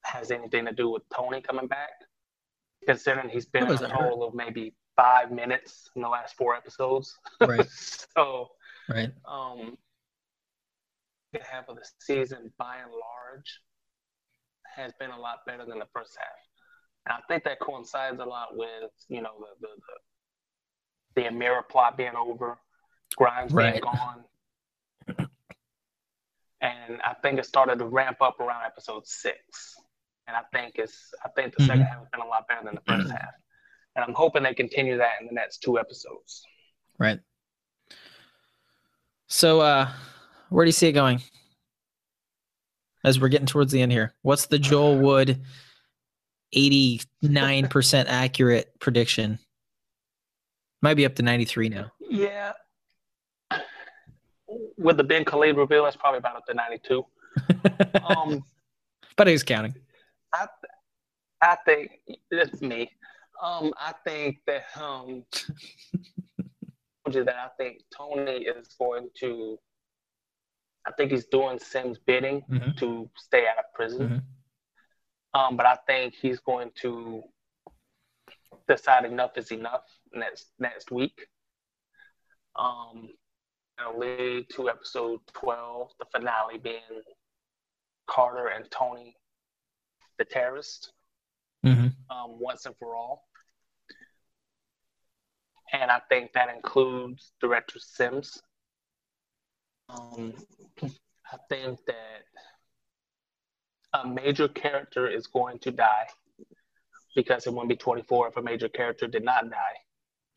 [0.04, 1.90] has anything to do with Tony coming back,
[2.86, 7.18] considering he's been a total of maybe five minutes in the last four episodes.
[7.42, 8.48] right so
[8.90, 9.78] right um,
[11.34, 13.60] the half of the season, by and large,
[14.76, 16.28] has been a lot better than the first half.
[17.08, 19.74] And I think that coincides a lot with you know the the
[21.16, 22.58] the, the Amira plot being over,
[23.18, 23.74] Grimes Right.
[23.74, 24.24] being gone,
[26.66, 29.76] and I think it started to ramp up around episode six.
[30.28, 31.88] And I think it's I think the second Mhm.
[31.90, 33.34] half has been a lot better than the first half.
[33.96, 36.44] And I'm hoping they continue that in the next two episodes.
[36.98, 37.20] right
[39.28, 39.90] so uh
[40.50, 41.22] where do you see it going
[43.04, 45.42] as we're getting towards the end here what's the joel wood
[46.56, 49.40] 89% accurate prediction
[50.82, 52.54] might be up to 93 now Yeah.
[54.78, 57.06] With the Ben Khalid reveal, that's probably about up to 92.
[58.06, 58.44] Um,
[59.18, 59.76] but he's counting
[60.34, 60.48] I,
[61.42, 62.00] I think
[62.32, 62.90] it's me.
[63.42, 65.24] Um, I think that um,
[67.06, 69.58] that I think Tony is going to.
[70.88, 72.78] I think he's doing Sim's bidding Mhm.
[72.78, 74.24] to stay out of prison.
[75.34, 75.40] Mhm.
[75.40, 77.24] Um, but I think he's going to
[78.68, 79.84] decide enough is enough
[80.14, 81.28] next next week.
[82.56, 83.10] Um,
[83.96, 87.04] lead to episode twelve, the finale being
[88.08, 89.16] Carter and Tony,
[90.18, 90.94] the terrorist,
[91.64, 91.94] Mhm.
[92.10, 93.28] um, once and for all.
[95.74, 98.42] And I think that includes director Sims.
[99.90, 100.34] Um,
[101.32, 102.26] I think that
[103.94, 106.08] a major character is going to die
[107.16, 109.80] because it wouldn't be 24 if a major character did not die.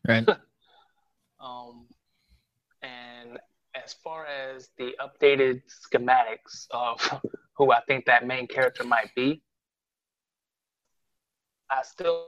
[0.07, 0.27] right
[1.39, 1.87] Um,
[3.83, 7.21] as far as the updated schematics of
[7.57, 9.41] who I think that main character might be,
[11.69, 12.27] I still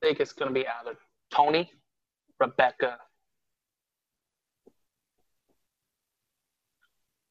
[0.00, 0.96] think it's going to be either
[1.32, 1.70] Tony,
[2.38, 2.98] Rebecca,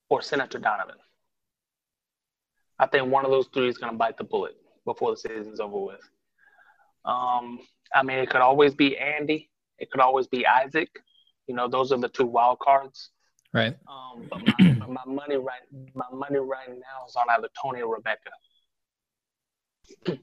[0.09, 0.95] or Senator Donovan.
[2.79, 4.55] I think one of those three is going to bite the bullet
[4.85, 6.09] before the season's over with.
[7.05, 7.59] Um,
[7.93, 9.49] I mean, it could always be Andy.
[9.77, 10.89] It could always be Isaac.
[11.47, 13.11] You know, those are the two wild cards.
[13.53, 15.61] Right Um, but my, my money right,
[15.93, 18.29] my money right now is on either Tony or Rebecca.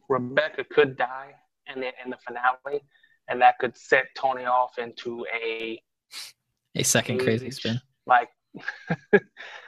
[0.09, 1.35] Rebecca could die
[1.73, 2.83] in the in the finale,
[3.29, 5.83] and that could set Tony off into a
[6.77, 8.29] a second crazy spin like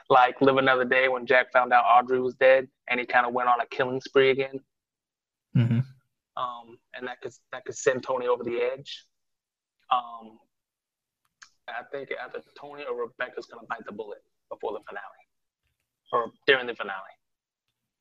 [0.09, 3.33] like live another day when Jack found out Audrey was dead, and he kind of
[3.33, 4.59] went on a killing spree again.
[5.57, 5.83] Mhm.
[6.37, 9.05] um, and that could that could send Tony over the edge.
[9.91, 10.39] Um,
[11.77, 15.03] I think either Tony or Rebecca's gonna bite the bullet before the finale,
[16.11, 16.95] or during the finale.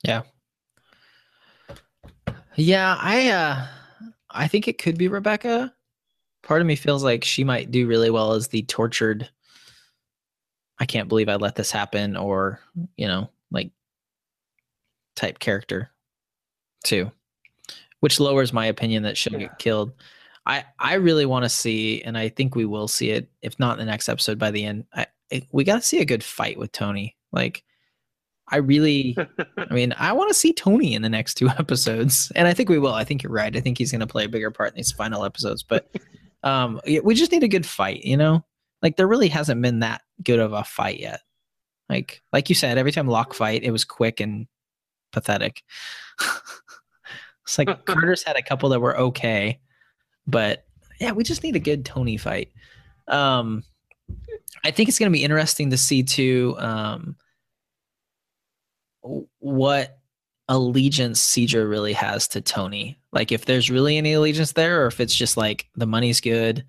[0.03, 0.23] Yeah.
[2.57, 3.67] Yeah, I uh
[4.31, 5.75] I think it could be Rebecca.
[6.43, 9.29] Part of me feels like she might do really well as the tortured
[10.81, 12.61] I can't believe I let this happen or,
[12.97, 13.73] you know, like
[15.17, 15.91] type character
[16.85, 17.11] too.
[18.01, 19.49] Which lowers my opinion that she'll Yeah.
[19.49, 19.93] get killed.
[20.49, 23.79] I I really want to see and I think we will see it if not
[23.79, 24.87] in the next episode by the end.
[24.95, 27.17] I, I we got to see a good fight with Tony.
[27.31, 27.63] Like
[28.49, 29.17] I really
[29.59, 32.71] I mean, I want to see Tony in the next two episodes, and I think
[32.71, 32.95] we will.
[32.95, 33.55] I think you're right.
[33.55, 35.63] I think he's going to play a bigger part in these final episodes.
[35.63, 35.89] But
[36.43, 38.45] um, we just need a good fight, you know.
[38.83, 41.21] Like there really hasn't been that good of a fight yet.
[41.89, 44.47] Like like you said, every time Locke fight, it was quick and
[45.13, 45.63] pathetic.
[47.45, 49.61] it's like Carter's had a couple that were okay,
[50.29, 50.65] but
[51.01, 52.53] yeah, we just need a good Tony fight.
[53.09, 53.65] Um,
[54.65, 56.55] I think it's going to be interesting to see too.
[56.59, 57.17] Um,
[59.39, 59.99] what
[60.49, 62.99] allegiance Cedra really has to Tony.
[63.13, 66.65] Like if there's really any allegiance there, or if it's just like the money's good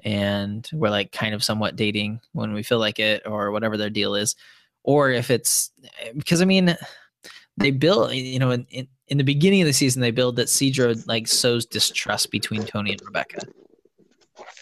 [0.00, 3.90] and we're like kind of somewhat dating when we feel like it, or whatever their
[3.90, 4.36] deal is,
[4.82, 5.70] or if it's
[6.16, 6.76] because I mean
[7.56, 10.48] they build you know in, in, in the beginning of the season they build that
[10.48, 13.40] Cedra like sows distrust between Tony and Rebecca.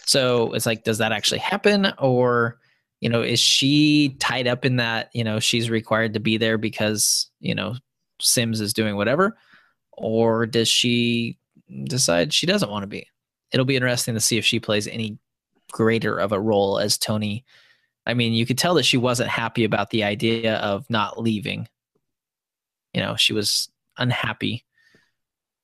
[0.05, 2.59] So it's like, does that actually happen, or
[3.01, 5.11] you know, is she tied up in that?
[5.13, 7.77] You know, she's required to be there because you know
[8.21, 9.37] Sims is doing whatever,
[9.93, 11.39] or does she
[11.85, 13.07] decide she doesn't want to be?
[13.53, 15.19] It'll be interesting to see if she plays any
[15.71, 17.45] greater of a role as Tony.
[18.05, 21.69] I mean, you could tell that she wasn't happy about the idea of not leaving.
[22.95, 24.65] You know, she was unhappy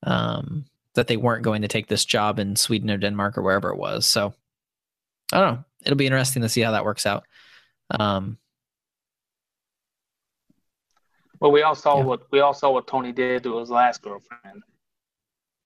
[0.03, 0.65] um,
[0.95, 3.77] that they weren't going to take this job in Sweden or Denmark or wherever it
[3.77, 4.05] was.
[4.05, 4.33] So
[5.31, 5.63] I don't know.
[5.85, 7.23] It'll be interesting to see how that works out.
[7.91, 8.37] Um,
[11.41, 12.03] Well, we all saw Yeah.
[12.03, 14.61] what we all saw what Tony did to his last girlfriend,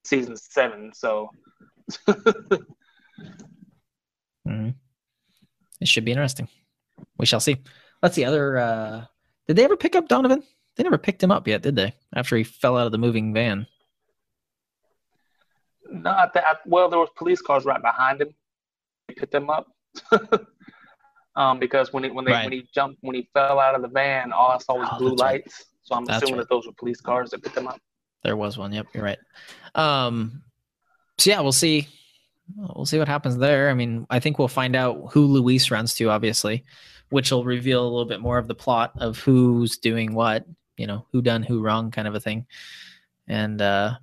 [0.04, 0.92] season seven.
[0.94, 1.30] So
[4.46, 4.74] mhm.
[5.80, 6.48] It should be interesting.
[7.18, 7.56] We shall see.
[8.02, 8.24] Let's see.
[8.24, 8.56] Other.
[8.56, 9.04] Uh,
[9.48, 10.44] did they ever pick up Donovan?
[10.76, 11.94] They never picked him up yet, did they?
[12.14, 13.66] After he fell out of the moving van.
[15.90, 18.34] no, I th- I, well, there was police cars right behind him.
[19.08, 19.68] They picked him up.
[21.36, 22.44] um, because when he when they Right.
[22.44, 24.98] when he jumped when he fell out of the van, all I saw was Oh,
[24.98, 25.32] blue that's right.
[25.44, 25.64] lights.
[25.82, 26.48] So I'm That's assuming right.
[26.48, 27.78] that those were police cars that picked him up.
[28.22, 28.72] There was one.
[28.72, 29.18] Yep, you're right.
[29.74, 30.42] Um,
[31.18, 31.88] so yeah, we'll see.
[32.56, 33.68] We'll see what happens there.
[33.70, 36.64] I mean, I think we'll find out who Luis runs to, obviously,
[37.10, 40.46] which will reveal a little bit more of the plot of who's doing what.
[40.76, 42.46] You know, who done who wrong, kind of a thing.
[43.26, 43.94] And uh,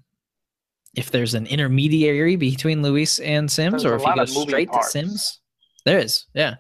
[0.96, 4.88] if there's an intermediary between Luis and Sims, There's or if he goes straight parts.
[4.88, 5.40] to Sims,
[5.86, 6.26] there is.
[6.34, 6.56] Yeah.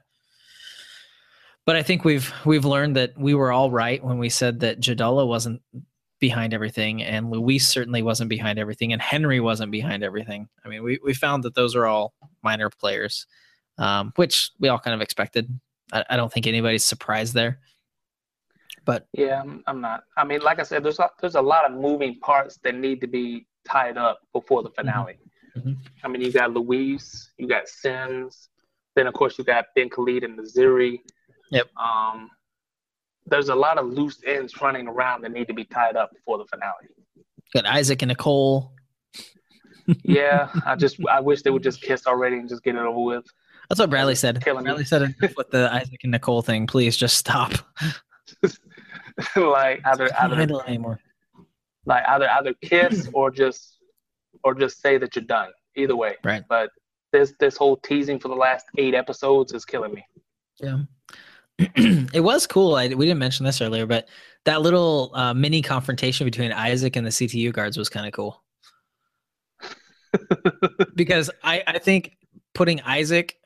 [1.65, 4.79] But I think we've we've learned that we were all right when we said that
[4.79, 5.61] Jadalla wasn't
[6.19, 10.47] behind everything, and Luis certainly wasn't behind everything, and Henry wasn't behind everything.
[10.65, 13.25] I mean, we, we found that those are all minor players,
[13.77, 15.59] um, which we all kind of expected.
[15.91, 17.59] I, I don't think anybody's surprised there.
[18.85, 20.03] But Yeah, I'm, I'm not.
[20.17, 22.99] I mean, like I said, there's a, there's a lot of moving parts that need
[23.01, 25.17] to be tied up before the finale.
[25.57, 25.77] Mhm.
[26.03, 28.49] I mean, you got Luis, you got Sims,
[28.95, 30.99] then of course you got Ben Khalid and Nasiri.
[31.51, 31.67] Yep.
[31.77, 32.29] Um,
[33.27, 36.37] there's a lot of loose ends running around that need to be tied up before
[36.37, 36.87] the finale.
[37.53, 38.73] got Isaac and Nicole.
[40.03, 42.99] Yeah, I just I wish they would just kiss already and just get it over
[43.01, 43.25] with.
[43.69, 44.43] That's what Bradley said.
[44.43, 44.69] Killing me.
[44.69, 46.65] Bradley said enough with the Isaac and Nicole thing.
[46.67, 47.51] Please just stop.
[49.35, 50.99] like either either handle anymore.
[51.85, 53.77] like either either kiss or just
[54.43, 55.49] or just say that you're done.
[55.75, 56.15] Either way.
[56.23, 56.43] Right.
[56.49, 56.69] But
[57.11, 60.05] this this whole teasing for the last eight episodes is killing me.
[60.59, 60.79] Yeah.
[61.59, 62.75] it was cool.
[62.75, 64.07] I, we didn't mention this earlier, but
[64.45, 68.43] that little uh, mini confrontation between Isaac and the CTU guards was kind of cool.
[70.95, 72.17] because I, I think
[72.53, 73.37] putting Isaac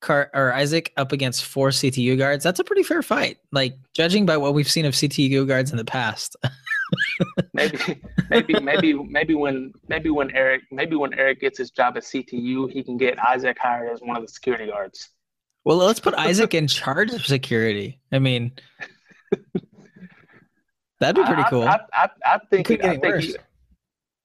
[0.00, 3.38] Car- or Isaac up against four CTU guards, that's a pretty fair fight.
[3.52, 6.36] Like judging by what we've seen of CTU guards in the past.
[7.52, 12.04] Maybe maybe maybe maybe when maybe when Eric maybe when Eric gets his job at
[12.04, 15.08] CTU, he can get Isaac hired as one of the security guards.
[15.64, 17.98] well, let's put Isaac in charge of security.
[18.12, 18.52] I mean,
[21.00, 21.64] that'd be pretty cool.
[21.64, 23.24] I, I, I think could get I think worse.
[23.24, 23.36] he-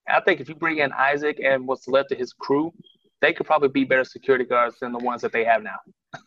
[0.07, 2.73] I think if you bring in Isaac and what's left of his crew,
[3.21, 5.77] they could probably be better security guards than the ones that they have now.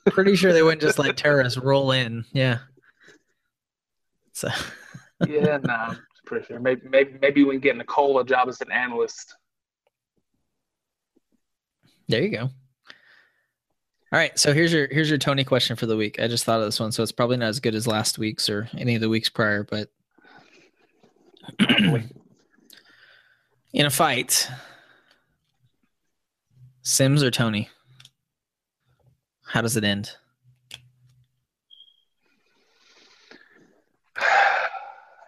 [0.07, 2.25] pretty sure they wouldn't just let terrorists roll in.
[2.33, 2.59] Yeah.
[4.33, 4.49] So
[5.27, 6.61] Yeah, nah, I'm pretty sure.
[6.61, 9.35] Maybe maybe maybe we can get Nicole a job as an analyst.
[12.09, 12.51] there you go.
[14.13, 16.21] All right, so here's your here's your Tony question for the week.
[16.21, 18.49] I just thought of this one, so it's probably not as good as last week's
[18.49, 19.89] or any of the weeks prior, but
[23.75, 24.49] In a fight,
[26.85, 27.69] Sims or Tony?
[29.47, 30.11] How does it end?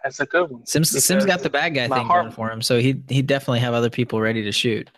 [0.03, 0.65] That's a good one.
[0.65, 3.59] Sims Sims got the bad guy thing heart- going for him, so he he definitely
[3.59, 4.89] have other people ready to shoot.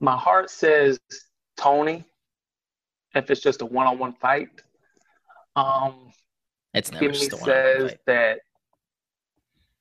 [0.00, 0.98] My heart says
[1.56, 2.04] Tony.
[3.14, 4.48] If it's just a one-on-one fight,
[5.54, 6.10] um,
[6.72, 7.98] It's never Kimmy just says fight.
[8.06, 8.38] that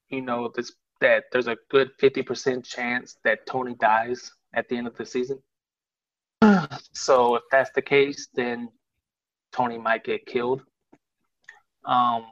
[0.09, 4.87] you know this that there's a good 50% chance that Tony dies at the end
[4.87, 5.39] of the season.
[6.93, 8.69] So if that's the case, then
[9.51, 10.61] Tony might get killed.
[11.85, 12.25] Um,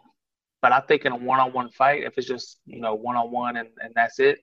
[0.62, 3.94] but I think in a one-on-one fight, if it's just you know one-on-one and, and
[3.96, 4.40] that's it,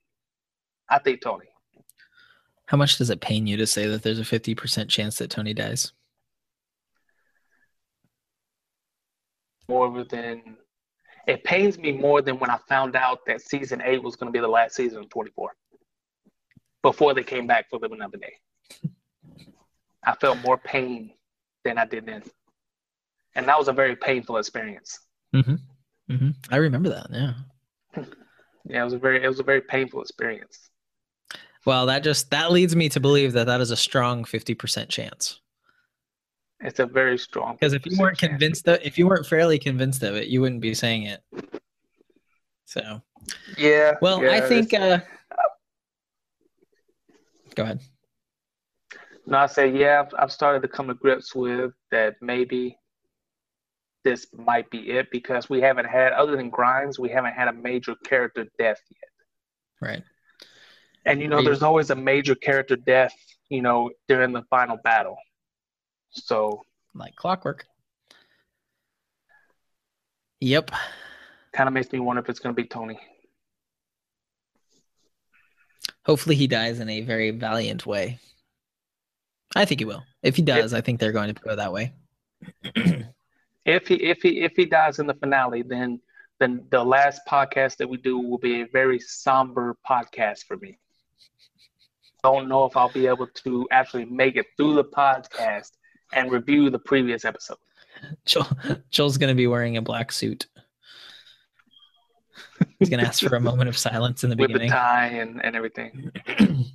[0.89, 1.47] I think Tony.
[2.67, 5.31] How much does it pain you to say that there's a fifty percent chance that
[5.31, 5.93] Tony dies?
[9.69, 10.57] more than
[11.27, 14.37] it pains me more than when I found out that season eight was going to
[14.37, 15.55] be the last season of 24
[16.87, 18.35] before they came back for Live Another Day.
[20.05, 21.11] I felt more pain
[21.65, 22.23] than I did then.
[23.35, 25.01] And that was a very painful experience.
[25.35, 25.57] Mm-hmm.
[26.13, 26.31] Mm-hmm.
[26.49, 27.07] I remember that.
[27.11, 27.33] Yeah.
[28.69, 30.71] Yeah, it was a very it was a very painful experience.
[31.65, 34.89] Well, that just that leads me to believe that that is a strong fifty percent
[34.91, 35.41] chance.
[36.59, 38.31] It's a very strong Because if you weren't chance.
[38.33, 41.23] convinced that if you weren't fairly convinced of it, you wouldn't be saying it.
[42.65, 43.01] So,
[43.57, 43.93] Yeah.
[44.03, 44.75] well, yeah, I think.
[44.75, 44.99] uh
[47.57, 47.81] Go ahead.
[49.27, 52.79] No, I say, yeah, I've, I've started to come to grips with that maybe
[54.05, 57.53] this might be it because we haven't had, other than Grimes, we haven't had a
[57.53, 59.11] major character death yet.
[59.81, 60.03] Right.
[61.05, 63.13] And, you know, there's always a major character death,
[63.49, 65.17] you know, during the final battle.
[66.11, 66.63] So
[66.95, 67.67] Like clockwork.
[70.41, 70.71] Yep.
[71.53, 72.99] kind of makes me wonder if it's going to be Tony.
[76.07, 78.19] Hopefully he dies in a very valiant way.
[79.55, 80.05] I think he will.
[80.23, 81.93] If he does, I think they're going to go that way.
[83.67, 86.01] If he if he if he dies in the finale, then
[86.39, 90.79] then the last podcast that we do will be a very somber podcast for me.
[92.23, 95.73] Don't know if I'll be able to actually make it through the podcast
[96.13, 97.59] and review the previous episode.
[98.25, 98.47] Joel,
[98.91, 100.47] Joel's going to be wearing a black suit.
[102.79, 104.71] He's going to ask for a moment of silence in the with beginning.
[104.71, 106.11] tie and, and everything.
[106.27, 106.67] Can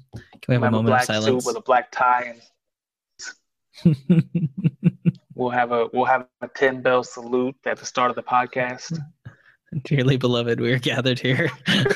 [0.47, 1.43] we have a Have a moment black of silence?
[1.43, 2.33] suit with a black tie,
[3.83, 3.95] and
[5.35, 8.97] we'll have a we'll have a ten bell salute at the start of the podcast.
[9.83, 11.49] Dearly beloved, we are gathered here.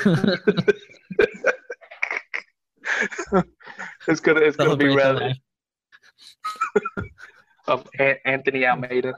[4.07, 5.33] It's gonna it's gonna be rather
[7.67, 9.13] of An- Anthony Almeida.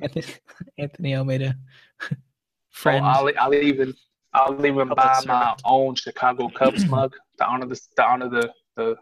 [0.77, 1.55] Anthony Almeida.
[2.85, 3.93] Oh, I'll, I'll even
[4.37, 8.95] I'll even buy my own Chicago Cubs mug to honor the to honor the the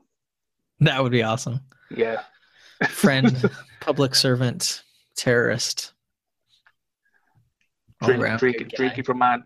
[0.79, 1.59] that would be awesome.
[1.95, 2.21] yeah.
[2.89, 4.83] Friend, public servant,
[5.15, 5.93] terrorist.
[8.03, 9.39] Drink, drink, drinking from my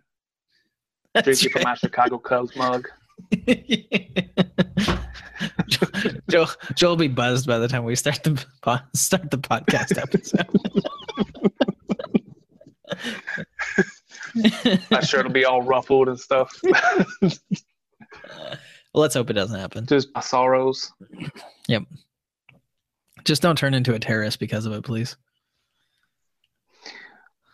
[1.13, 1.75] That's drinking from my.
[1.75, 2.87] Chicago Cubs mug.
[6.29, 8.43] Joe, Joe will be buzzed by the time we start the
[8.95, 10.47] start the podcast episode.
[14.91, 16.51] My shirt will be all ruffled and stuff.
[17.21, 17.37] well,
[18.93, 19.85] let's hope it doesn't happen.
[19.85, 20.91] Just my sorrows.
[21.67, 21.83] Yep.
[23.25, 25.17] Just don't turn into a terrorist because of it, please.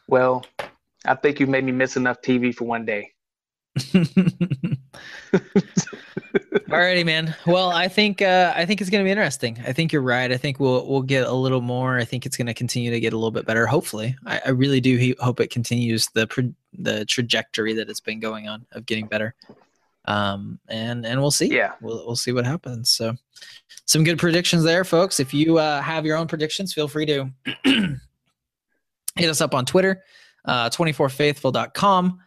[0.08, 0.46] Well,
[1.06, 3.12] I think you made me miss enough TV for one day.
[6.56, 7.36] Alrighty, man.
[7.46, 9.60] Well, I think uh, I think it's gonna be interesting.
[9.66, 10.32] I think you're right.
[10.32, 11.98] I think we'll we'll get a little more.
[11.98, 13.66] I think it's gonna continue to get a little bit better.
[13.68, 18.00] Hopefully, I, I really do he- hope it continues the pro- the trajectory that it's
[18.00, 19.36] been going on of getting better.
[20.06, 21.48] Um, and and we'll see.
[21.48, 21.74] Yeah.
[21.82, 22.90] we'll we'll see what happens.
[22.90, 23.16] So,
[23.86, 25.20] some good predictions there, folks.
[25.20, 27.30] If you uh, have your own predictions, feel free to
[29.16, 30.04] hit us up on Twitter,
[30.46, 32.20] uh, 24faithful.com.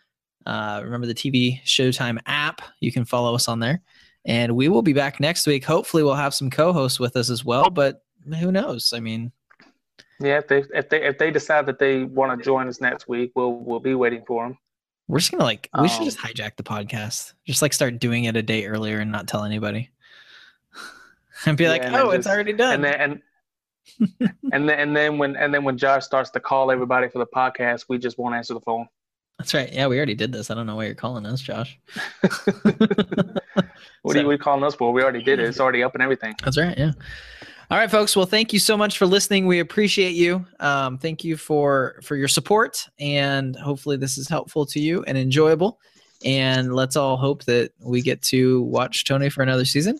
[0.46, 2.62] Uh, remember the TV Showtime app.
[2.80, 3.82] You can follow us on there.
[4.28, 5.64] And we will be back next week.
[5.64, 7.70] Hopefully, we'll have some co-hosts with us as well.
[7.70, 8.02] But
[8.38, 8.92] who knows?
[8.92, 9.32] I mean,
[10.20, 13.08] Yeah, if they if they if they decide that they want to join us next
[13.08, 14.58] week, we'll we'll be waiting for them.
[15.08, 17.32] we're just gonna like we should Um, just hijack the podcast.
[17.46, 19.90] Just like start doing it a day earlier and not tell anybody.
[21.46, 22.74] And be like, Yeah, and oh, it's just- already done.
[22.74, 23.22] And then and
[24.52, 27.26] and then and then when and then when Josh starts to call everybody for the
[27.26, 28.88] podcast, we just won't answer the phone.
[29.38, 29.72] That's right.
[29.72, 30.50] Yeah, we already did this.
[30.50, 31.78] I don't know why you're calling us, Josh.
[34.02, 34.92] What So- are you calling us for?
[34.92, 35.44] We already did it.
[35.46, 36.34] It's already up and everything.
[36.44, 36.76] That's right.
[36.78, 36.92] Yeah.
[37.70, 38.16] All right, folks.
[38.16, 39.46] Well, thank you so much for listening.
[39.46, 40.46] We appreciate you.
[40.60, 45.18] Um, thank you for for your support, and hopefully this is helpful to you and
[45.18, 45.78] enjoyable.
[46.24, 49.98] and let's all hope that we get to watch Tony for another season,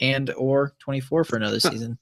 [0.00, 1.98] and or 24 for another season.